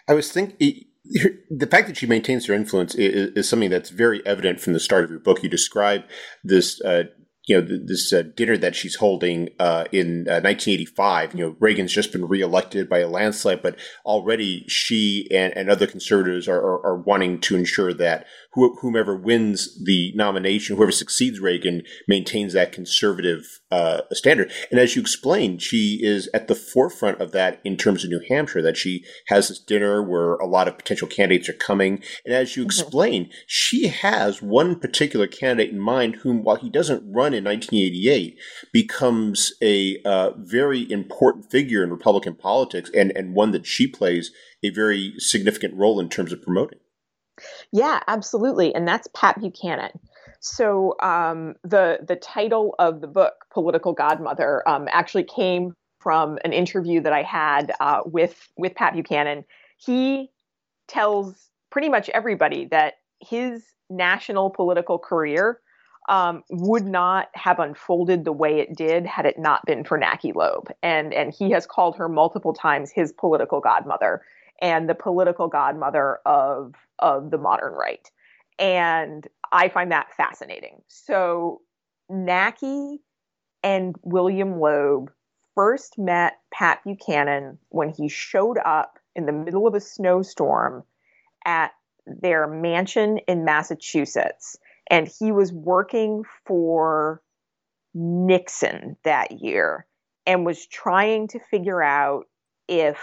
[0.08, 0.84] I was thinking
[1.50, 4.80] the fact that she maintains her influence is, is, something that's very evident from the
[4.80, 5.42] start of your book.
[5.42, 6.04] You describe
[6.44, 7.04] this uh,
[7.46, 11.34] you know, this uh, dinner that she's holding uh, in uh, 1985.
[11.34, 13.76] You know, Reagan's just been reelected by a landslide, but
[14.06, 19.82] already she and, and other conservatives are, are, are wanting to ensure that whomever wins
[19.84, 24.52] the nomination, whoever succeeds Reagan, maintains that conservative uh, standard.
[24.70, 28.20] And as you explained, she is at the forefront of that in terms of New
[28.28, 28.60] Hampshire.
[28.60, 32.54] That she has this dinner where a lot of potential candidates are coming, and as
[32.54, 32.66] you mm-hmm.
[32.66, 38.38] explain, she has one particular candidate in mind, whom, while he doesn't run in 1988,
[38.74, 44.30] becomes a uh, very important figure in Republican politics, and and one that she plays
[44.62, 46.78] a very significant role in terms of promoting.
[47.72, 48.74] Yeah, absolutely.
[48.74, 49.98] And that's Pat Buchanan.
[50.42, 56.52] So um, the the title of the book, Political Godmother, um, actually came from an
[56.52, 59.44] interview that I had uh, with with Pat Buchanan.
[59.78, 60.30] He
[60.88, 65.60] tells pretty much everybody that his national political career
[66.08, 70.32] um, would not have unfolded the way it did had it not been for Nackey
[70.34, 74.22] Loeb, and and he has called her multiple times his political godmother
[74.60, 78.10] and the political godmother of of the modern right.
[78.58, 80.82] And I find that fascinating.
[80.88, 81.60] So
[82.10, 82.98] Nackey
[83.62, 85.10] and William Loeb
[85.54, 90.84] first met Pat Buchanan when he showed up in the middle of a snowstorm
[91.44, 91.72] at
[92.06, 94.56] their mansion in Massachusetts.
[94.90, 97.22] And he was working for
[97.94, 99.86] Nixon that year
[100.26, 102.26] and was trying to figure out
[102.68, 102.98] if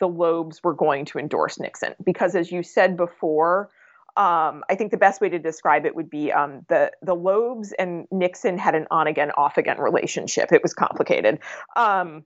[0.00, 1.94] the Loebs were going to endorse Nixon.
[2.04, 3.70] Because as you said before,
[4.16, 7.72] um, I think the best way to describe it would be um, the the Loebs
[7.78, 10.52] and Nixon had an on again off again relationship.
[10.52, 11.38] It was complicated,
[11.76, 12.24] um,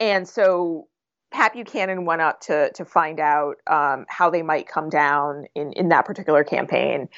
[0.00, 0.88] and so
[1.30, 5.72] Pat Buchanan went up to to find out um, how they might come down in
[5.72, 7.08] in that particular campaign,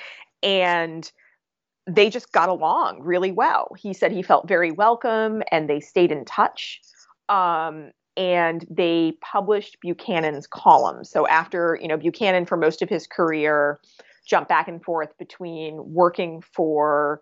[0.42, 1.10] and
[1.86, 3.68] they just got along really well.
[3.78, 6.80] He said he felt very welcome, and they stayed in touch.
[7.28, 11.10] Um, and they published Buchanan's columns.
[11.10, 13.80] So after, you know, Buchanan for most of his career
[14.26, 17.20] jumped back and forth between working for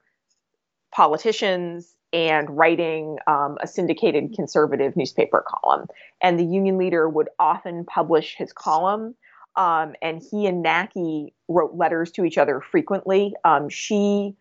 [0.93, 5.87] politicians and writing um, a syndicated conservative newspaper column.
[6.21, 9.15] And the union leader would often publish his column.
[9.57, 13.35] Um, and he and Nackey wrote letters to each other frequently.
[13.45, 14.35] Um, she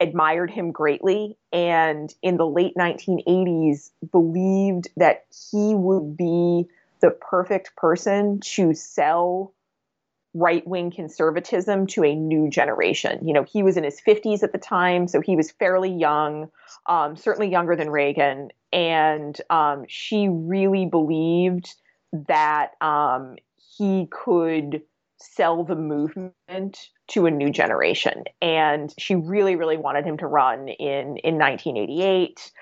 [0.00, 6.66] admired him greatly and in the late 1980s believed that he would be
[7.00, 9.52] the perfect person to sell
[10.34, 13.26] right wing conservatism to a new generation.
[13.26, 16.50] You know, he was in his 50s at the time, so he was fairly young,
[16.86, 18.50] um, certainly younger than Reagan.
[18.72, 21.72] And um, she really believed
[22.28, 23.36] that um,
[23.78, 24.82] he could
[25.24, 28.24] sell the movement to a new generation.
[28.42, 32.52] And she really, really wanted him to run in, in 1988.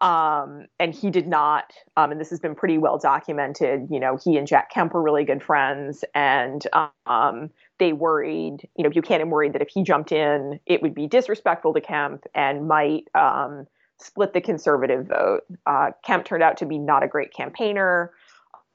[0.00, 1.72] Um, and he did not.
[1.96, 3.88] Um, and this has been pretty well documented.
[3.90, 6.66] You know, he and Jack Kemp were really good friends, and
[7.06, 8.66] um, they worried.
[8.76, 12.24] You know, Buchanan worried that if he jumped in, it would be disrespectful to Kemp
[12.34, 13.66] and might um,
[13.98, 15.42] split the conservative vote.
[15.66, 18.12] Uh, Kemp turned out to be not a great campaigner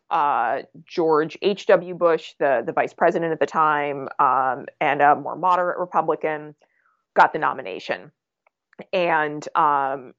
[0.09, 1.95] uh, George H.W.
[1.95, 6.55] Bush, the, the vice president at the time, um, and a more moderate Republican,
[7.15, 8.11] got the nomination.
[8.93, 10.13] And um,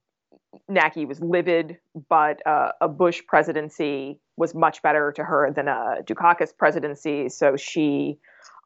[0.71, 1.79] Nackey was livid,
[2.09, 7.29] but uh, a Bush presidency was much better to her than a Dukakis presidency.
[7.29, 8.19] So she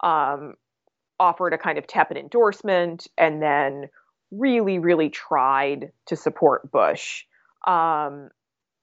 [0.03, 0.55] um,
[1.19, 3.89] offered a kind of tepid endorsement and then
[4.31, 7.25] really, really tried to support Bush.
[7.67, 8.31] Um,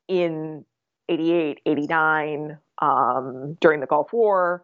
[0.07, 0.63] in
[1.09, 4.63] 88, 89, um, during the Gulf War,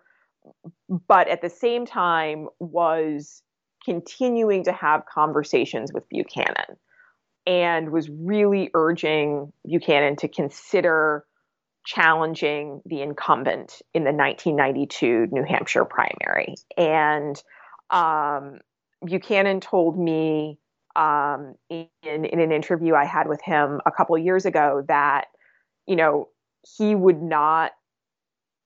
[1.08, 3.42] but at the same time was
[3.84, 6.78] continuing to have conversations with Buchanan
[7.46, 11.26] and was really urging Buchanan to consider
[11.86, 16.56] challenging the incumbent in the 1992 New Hampshire primary.
[16.78, 17.42] And
[17.90, 18.60] um,
[19.06, 20.60] Buchanan told me
[20.96, 25.26] um, in, in an interview I had with him a couple years ago that,
[25.86, 26.30] you know,
[26.78, 27.72] he would not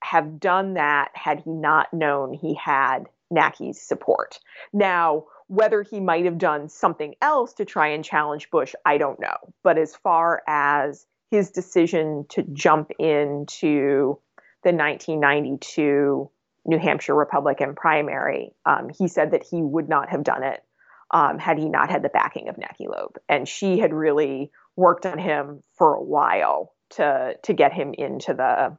[0.03, 4.39] have done that had he not known he had Nackey's support.
[4.71, 9.19] Now, whether he might have done something else to try and challenge Bush, I don't
[9.19, 9.35] know.
[9.63, 14.19] But as far as his decision to jump into
[14.63, 16.29] the 1992
[16.65, 20.63] New Hampshire Republican primary, um, he said that he would not have done it
[21.11, 23.17] um, had he not had the backing of Nackey Loeb.
[23.29, 28.33] And she had really worked on him for a while to to get him into
[28.33, 28.77] the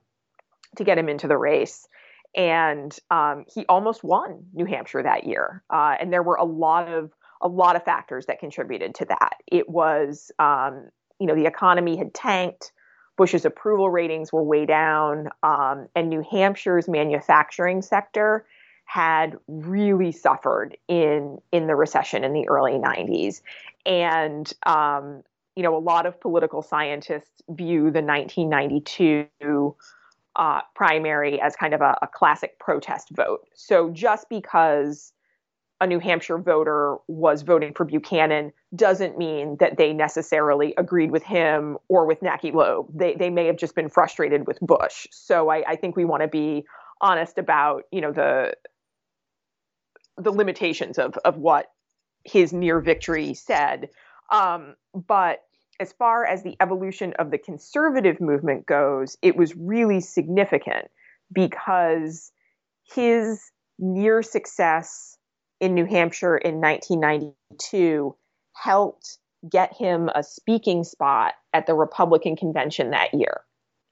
[0.76, 1.88] to get him into the race
[2.34, 5.62] and um, he almost won New Hampshire that year.
[5.70, 9.34] Uh, and there were a lot of a lot of factors that contributed to that.
[9.46, 10.88] It was, um,
[11.20, 12.72] you know, the economy had tanked.
[13.16, 18.46] Bush's approval ratings were way down, um, and New Hampshire's manufacturing sector
[18.84, 23.42] had really suffered in in the recession in the early 90s,
[23.84, 25.22] and um,
[25.58, 29.74] you know a lot of political scientists view the 1992
[30.36, 33.40] uh, primary as kind of a, a classic protest vote.
[33.54, 35.12] So just because
[35.80, 41.24] a New Hampshire voter was voting for Buchanan doesn't mean that they necessarily agreed with
[41.24, 42.96] him or with Nackey Loeb.
[42.96, 45.08] They they may have just been frustrated with Bush.
[45.10, 46.66] So I, I think we want to be
[47.00, 48.54] honest about you know the
[50.16, 51.72] the limitations of of what
[52.22, 53.88] his near victory said.
[54.30, 55.42] Um, but
[55.80, 60.88] as far as the evolution of the conservative movement goes, it was really significant
[61.32, 62.32] because
[62.94, 65.16] his near success
[65.60, 68.16] in New Hampshire in 1992
[68.54, 69.18] helped
[69.48, 73.42] get him a speaking spot at the Republican convention that year.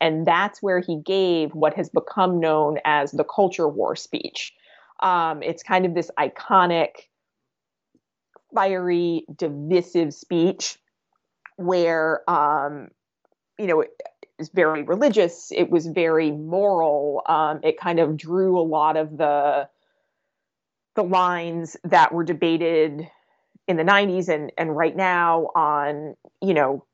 [0.00, 4.52] And that's where he gave what has become known as the culture war speech.
[5.00, 6.90] Um, it's kind of this iconic,
[8.52, 10.78] fiery, divisive speech
[11.56, 12.88] where, um,
[13.58, 13.90] you know, it
[14.38, 19.16] was very religious, it was very moral, um, it kind of drew a lot of
[19.16, 19.68] the
[20.94, 23.06] the lines that were debated
[23.68, 26.84] in the 90s and, and right now on, you know,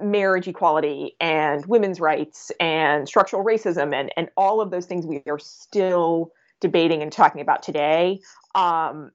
[0.00, 5.22] marriage equality and women's rights and structural racism and, and all of those things we
[5.26, 8.20] are still debating and talking about today.
[8.54, 9.10] Um,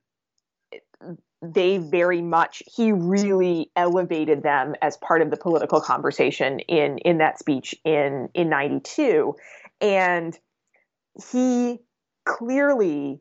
[1.43, 7.17] they very much he really elevated them as part of the political conversation in in
[7.17, 9.35] that speech in in 92
[9.81, 10.39] and
[11.31, 11.79] he
[12.25, 13.19] clearly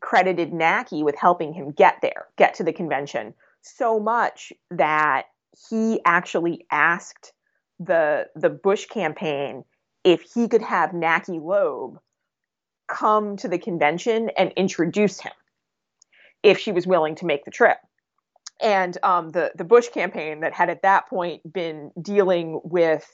[0.00, 5.24] credited Nackey with helping him get there, get to the convention, so much that
[5.68, 7.32] he actually asked
[7.80, 9.64] the the Bush campaign
[10.04, 11.98] if he could have Nackey Loeb
[12.86, 15.32] come to the convention and introduce him
[16.42, 17.78] if she was willing to make the trip.
[18.60, 23.08] And um, the the Bush campaign that had at that point been dealing with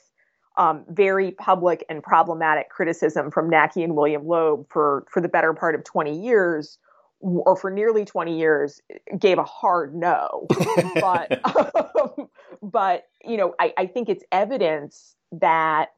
[0.57, 5.53] um, very public and problematic criticism from Nackey and William Loeb for for the better
[5.53, 6.79] part of 20 years,
[7.19, 8.81] or for nearly 20 years,
[9.19, 10.47] gave a hard no.
[10.95, 12.27] but um,
[12.63, 15.89] but you know, I, I think it's evidence that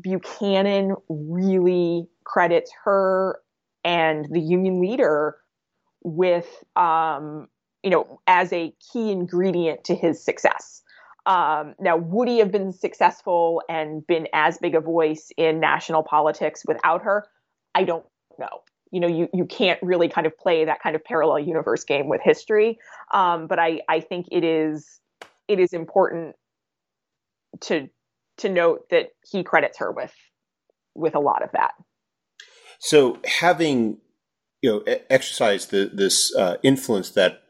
[0.00, 3.40] Buchanan really credits her
[3.84, 5.36] and the union leader
[6.06, 7.48] with um,
[7.82, 10.82] you know as a key ingredient to his success.
[11.26, 16.04] Um, now, would he have been successful and been as big a voice in national
[16.04, 17.26] politics without her?
[17.74, 18.06] I don't
[18.38, 18.62] know.
[18.92, 22.08] You know, you, you can't really kind of play that kind of parallel universe game
[22.08, 22.78] with history.
[23.12, 25.00] Um, but I, I think it is
[25.48, 26.36] it is important
[27.62, 27.88] to
[28.38, 30.14] to note that he credits her with
[30.94, 31.72] with a lot of that.
[32.78, 33.98] So having
[34.62, 37.42] you know exercised the, this uh, influence that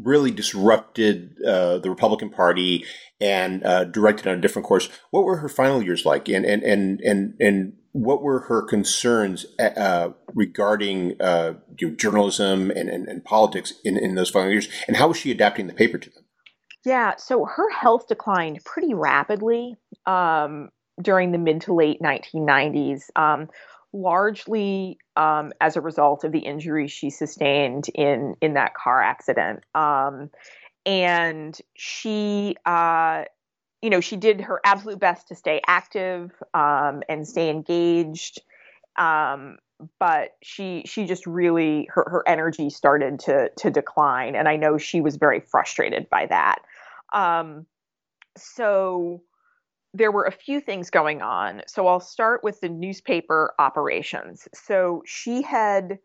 [0.00, 2.84] really disrupted uh, the Republican Party
[3.20, 4.88] and uh, directed on a different course.
[5.10, 9.44] What were her final years like, and and and and and what were her concerns
[9.60, 14.68] uh, regarding uh, you know, journalism and, and, and politics in, in those final years,
[14.88, 16.24] and how was she adapting the paper to them?
[16.84, 19.76] Yeah, so her health declined pretty rapidly
[20.06, 23.02] um, during the mid to late 1990s.
[23.14, 23.48] Um,
[23.92, 29.64] largely um, as a result of the injuries she sustained in in that car accident.
[29.74, 30.30] Um,
[30.84, 33.24] and she, uh,
[33.80, 38.40] you know, she did her absolute best to stay active um, and stay engaged.
[38.96, 39.58] Um,
[39.98, 44.78] but she she just really her, her energy started to to decline, and I know
[44.78, 46.60] she was very frustrated by that.
[47.12, 47.66] Um,
[48.36, 49.22] so
[49.94, 51.62] there were a few things going on.
[51.66, 54.48] So I'll start with the newspaper operations.
[54.54, 55.98] So she had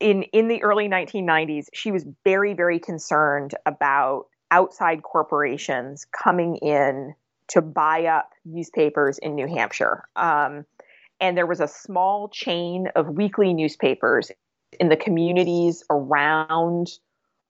[0.00, 7.14] in in the early 1990s, she was very very concerned about outside corporations coming in
[7.48, 10.04] to buy up newspapers in New Hampshire.
[10.16, 10.64] Um,
[11.20, 14.30] and there was a small chain of weekly newspapers
[14.78, 16.90] in the communities around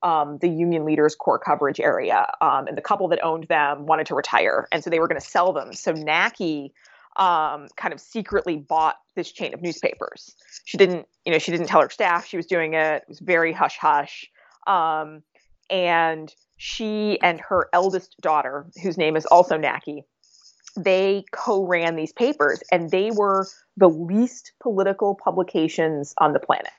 [0.02, 2.30] um, the union leaders' core coverage area.
[2.40, 5.20] Um, and the couple that owned them wanted to retire, and so they were going
[5.20, 5.72] to sell them.
[5.72, 6.72] So Nackey
[7.16, 10.36] um, kind of secretly bought this chain of newspapers.
[10.64, 13.02] She didn't, you know, she didn't tell her staff she was doing it.
[13.02, 14.30] It was very hush hush.
[14.66, 15.22] Um,
[15.70, 20.04] and she and her eldest daughter, whose name is also Nackey,
[20.76, 23.46] they co-ran these papers, and they were
[23.76, 26.72] the least political publications on the planet.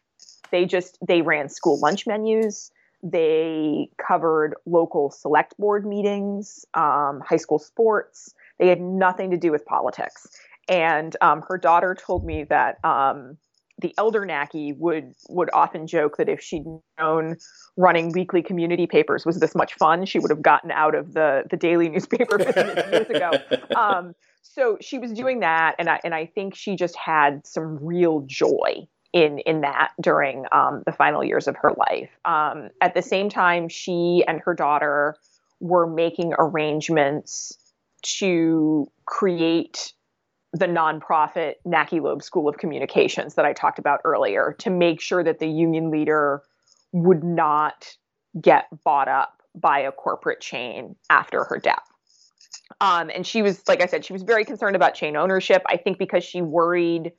[0.51, 2.71] They just they ran school lunch menus.
[3.01, 8.33] They covered local select board meetings, um, high school sports.
[8.57, 10.27] They had nothing to do with politics.
[10.67, 13.37] And um, her daughter told me that um,
[13.81, 16.65] the elder Nackey would would often joke that if she'd
[16.99, 17.37] known
[17.77, 21.43] running weekly community papers was this much fun, she would have gotten out of the
[21.49, 23.31] the daily newspaper years ago.
[23.75, 27.77] Um, so she was doing that, and I and I think she just had some
[27.81, 32.09] real joy in in that during um, the final years of her life.
[32.25, 35.15] Um, at the same time, she and her daughter
[35.59, 37.57] were making arrangements
[38.01, 39.93] to create
[40.53, 45.23] the nonprofit Nackey Loeb School of Communications that I talked about earlier to make sure
[45.23, 46.41] that the union leader
[46.91, 47.95] would not
[48.39, 51.85] get bought up by a corporate chain after her death.
[52.81, 55.61] Um, and she was, like I said, she was very concerned about chain ownership.
[55.67, 57.11] I think because she worried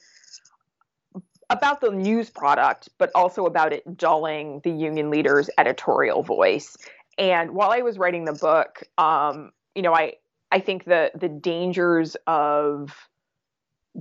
[1.50, 6.76] about the news product, but also about it dulling the union leader's editorial voice.
[7.18, 10.14] And while I was writing the book, um, you know, I
[10.50, 12.92] I think the the dangers of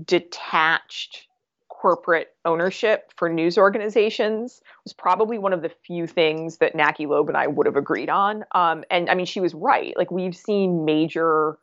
[0.05, 1.27] detached
[1.67, 7.29] corporate ownership for news organizations was probably one of the few things that Nackey Loeb
[7.29, 8.43] and I would have agreed on.
[8.53, 9.95] Um, and I mean, she was right.
[9.95, 11.57] Like we've seen major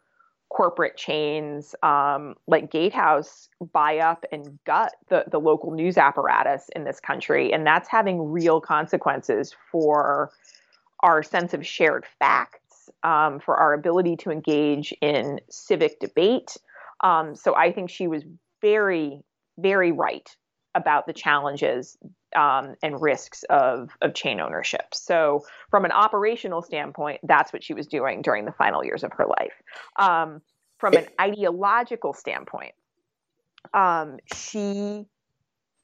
[0.48, 6.84] corporate chains um, like Gatehouse buy up and gut the, the local news apparatus in
[6.84, 7.52] this country.
[7.52, 10.30] And that's having real consequences for
[11.00, 16.56] our sense of shared facts, um, for our ability to engage in civic debate,
[17.02, 18.24] um, so I think she was
[18.60, 19.22] very,
[19.58, 20.34] very right
[20.76, 21.96] about the challenges
[22.36, 24.94] um, and risks of, of chain ownership.
[24.94, 29.12] So, from an operational standpoint, that's what she was doing during the final years of
[29.14, 29.54] her life.
[29.96, 30.42] Um,
[30.78, 32.74] from an ideological standpoint,
[33.72, 35.06] um, she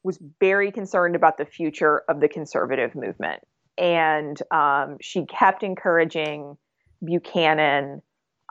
[0.03, 3.41] was very concerned about the future of the conservative movement.
[3.79, 6.59] And um, she kept encouraging
[7.03, 8.03] Buchanan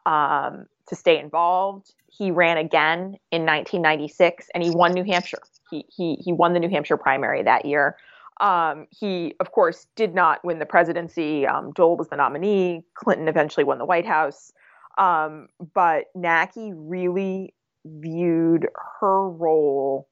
[0.05, 1.93] um, to stay involved.
[2.07, 5.39] He ran again in 1996 and he won New Hampshire.
[5.71, 7.95] He, he, he won the New Hampshire primary that year.
[8.39, 11.47] Um, he, of course, did not win the presidency.
[11.47, 12.83] Um, Dole was the nominee.
[12.95, 14.51] Clinton eventually won the White House.
[14.97, 17.53] Um, but Nackey really
[17.85, 18.67] viewed
[18.99, 20.07] her role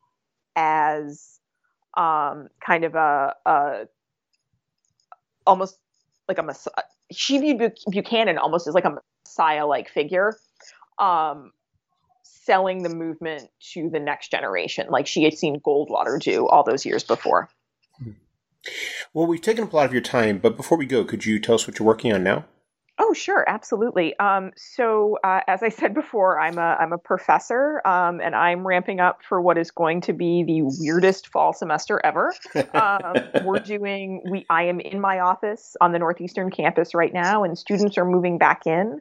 [0.55, 1.39] as
[1.95, 3.85] um, kind of a, a
[5.45, 5.79] almost
[6.27, 6.55] like a
[7.11, 10.37] she viewed Buchanan almost as like a messiah like figure
[10.99, 11.51] um,
[12.49, 16.83] selling the movement to the next generation, like she had seen Goldwater do all those
[16.83, 17.47] years before.
[19.13, 21.39] Well, we've taken up a lot of your time, but before we go, could you
[21.39, 22.45] tell us what you're working on now?
[22.97, 24.17] Oh, sure, absolutely.
[24.17, 28.67] Um, so, uh, as I said before, I'm a I'm a professor, um, and I'm
[28.67, 32.33] ramping up for what is going to be the weirdest fall semester ever.
[32.73, 33.13] Um,
[33.45, 37.57] we're doing we I am in my office on the northeastern campus right now, and
[37.57, 38.99] students are moving back in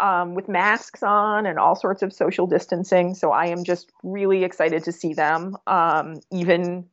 [0.00, 3.14] um, with masks on and all sorts of social distancing.
[3.14, 6.86] So I am just really excited to see them, um, even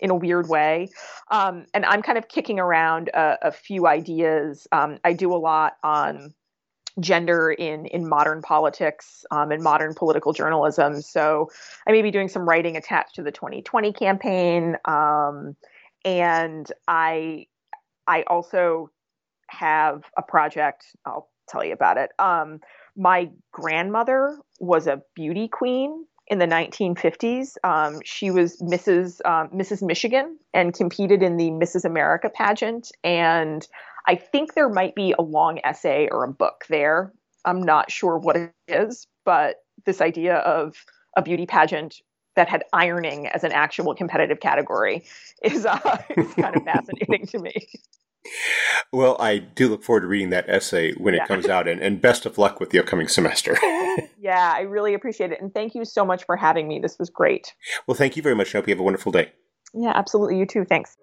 [0.00, 0.88] in a weird way.
[1.30, 4.66] Um, and I'm kind of kicking around a, a few ideas.
[4.72, 6.34] Um, I do a lot on
[7.00, 11.00] gender in in modern politics um, and modern political journalism.
[11.00, 11.50] So
[11.86, 15.56] I may be doing some writing attached to the 2020 campaign, um,
[16.04, 17.46] and I
[18.06, 18.90] I also
[19.48, 20.84] have a project.
[21.06, 22.10] I'll tell you about it.
[22.18, 22.60] Um,
[22.96, 27.56] my grandmother was a beauty queen in the 1950s.
[27.64, 29.20] Um, she was Mrs.
[29.24, 29.82] Mrs.
[29.82, 31.84] Michigan and competed in the Mrs.
[31.84, 32.90] America pageant.
[33.04, 33.66] And
[34.06, 37.12] I think there might be a long essay or a book there.
[37.44, 40.76] I'm not sure what it is, but this idea of
[41.16, 42.00] a beauty pageant
[42.34, 45.04] that had ironing as an actual competitive category
[45.42, 47.68] is, uh, is kind of fascinating to me.
[48.92, 51.24] Well, I do look forward to reading that essay when yeah.
[51.24, 53.56] it comes out, and, and best of luck with the upcoming semester.
[54.18, 55.40] yeah, I really appreciate it.
[55.40, 56.78] And thank you so much for having me.
[56.78, 57.54] This was great.
[57.86, 58.54] Well, thank you very much.
[58.54, 59.32] I hope you have a wonderful day.
[59.74, 60.38] Yeah, absolutely.
[60.38, 60.64] You too.
[60.64, 60.96] Thanks.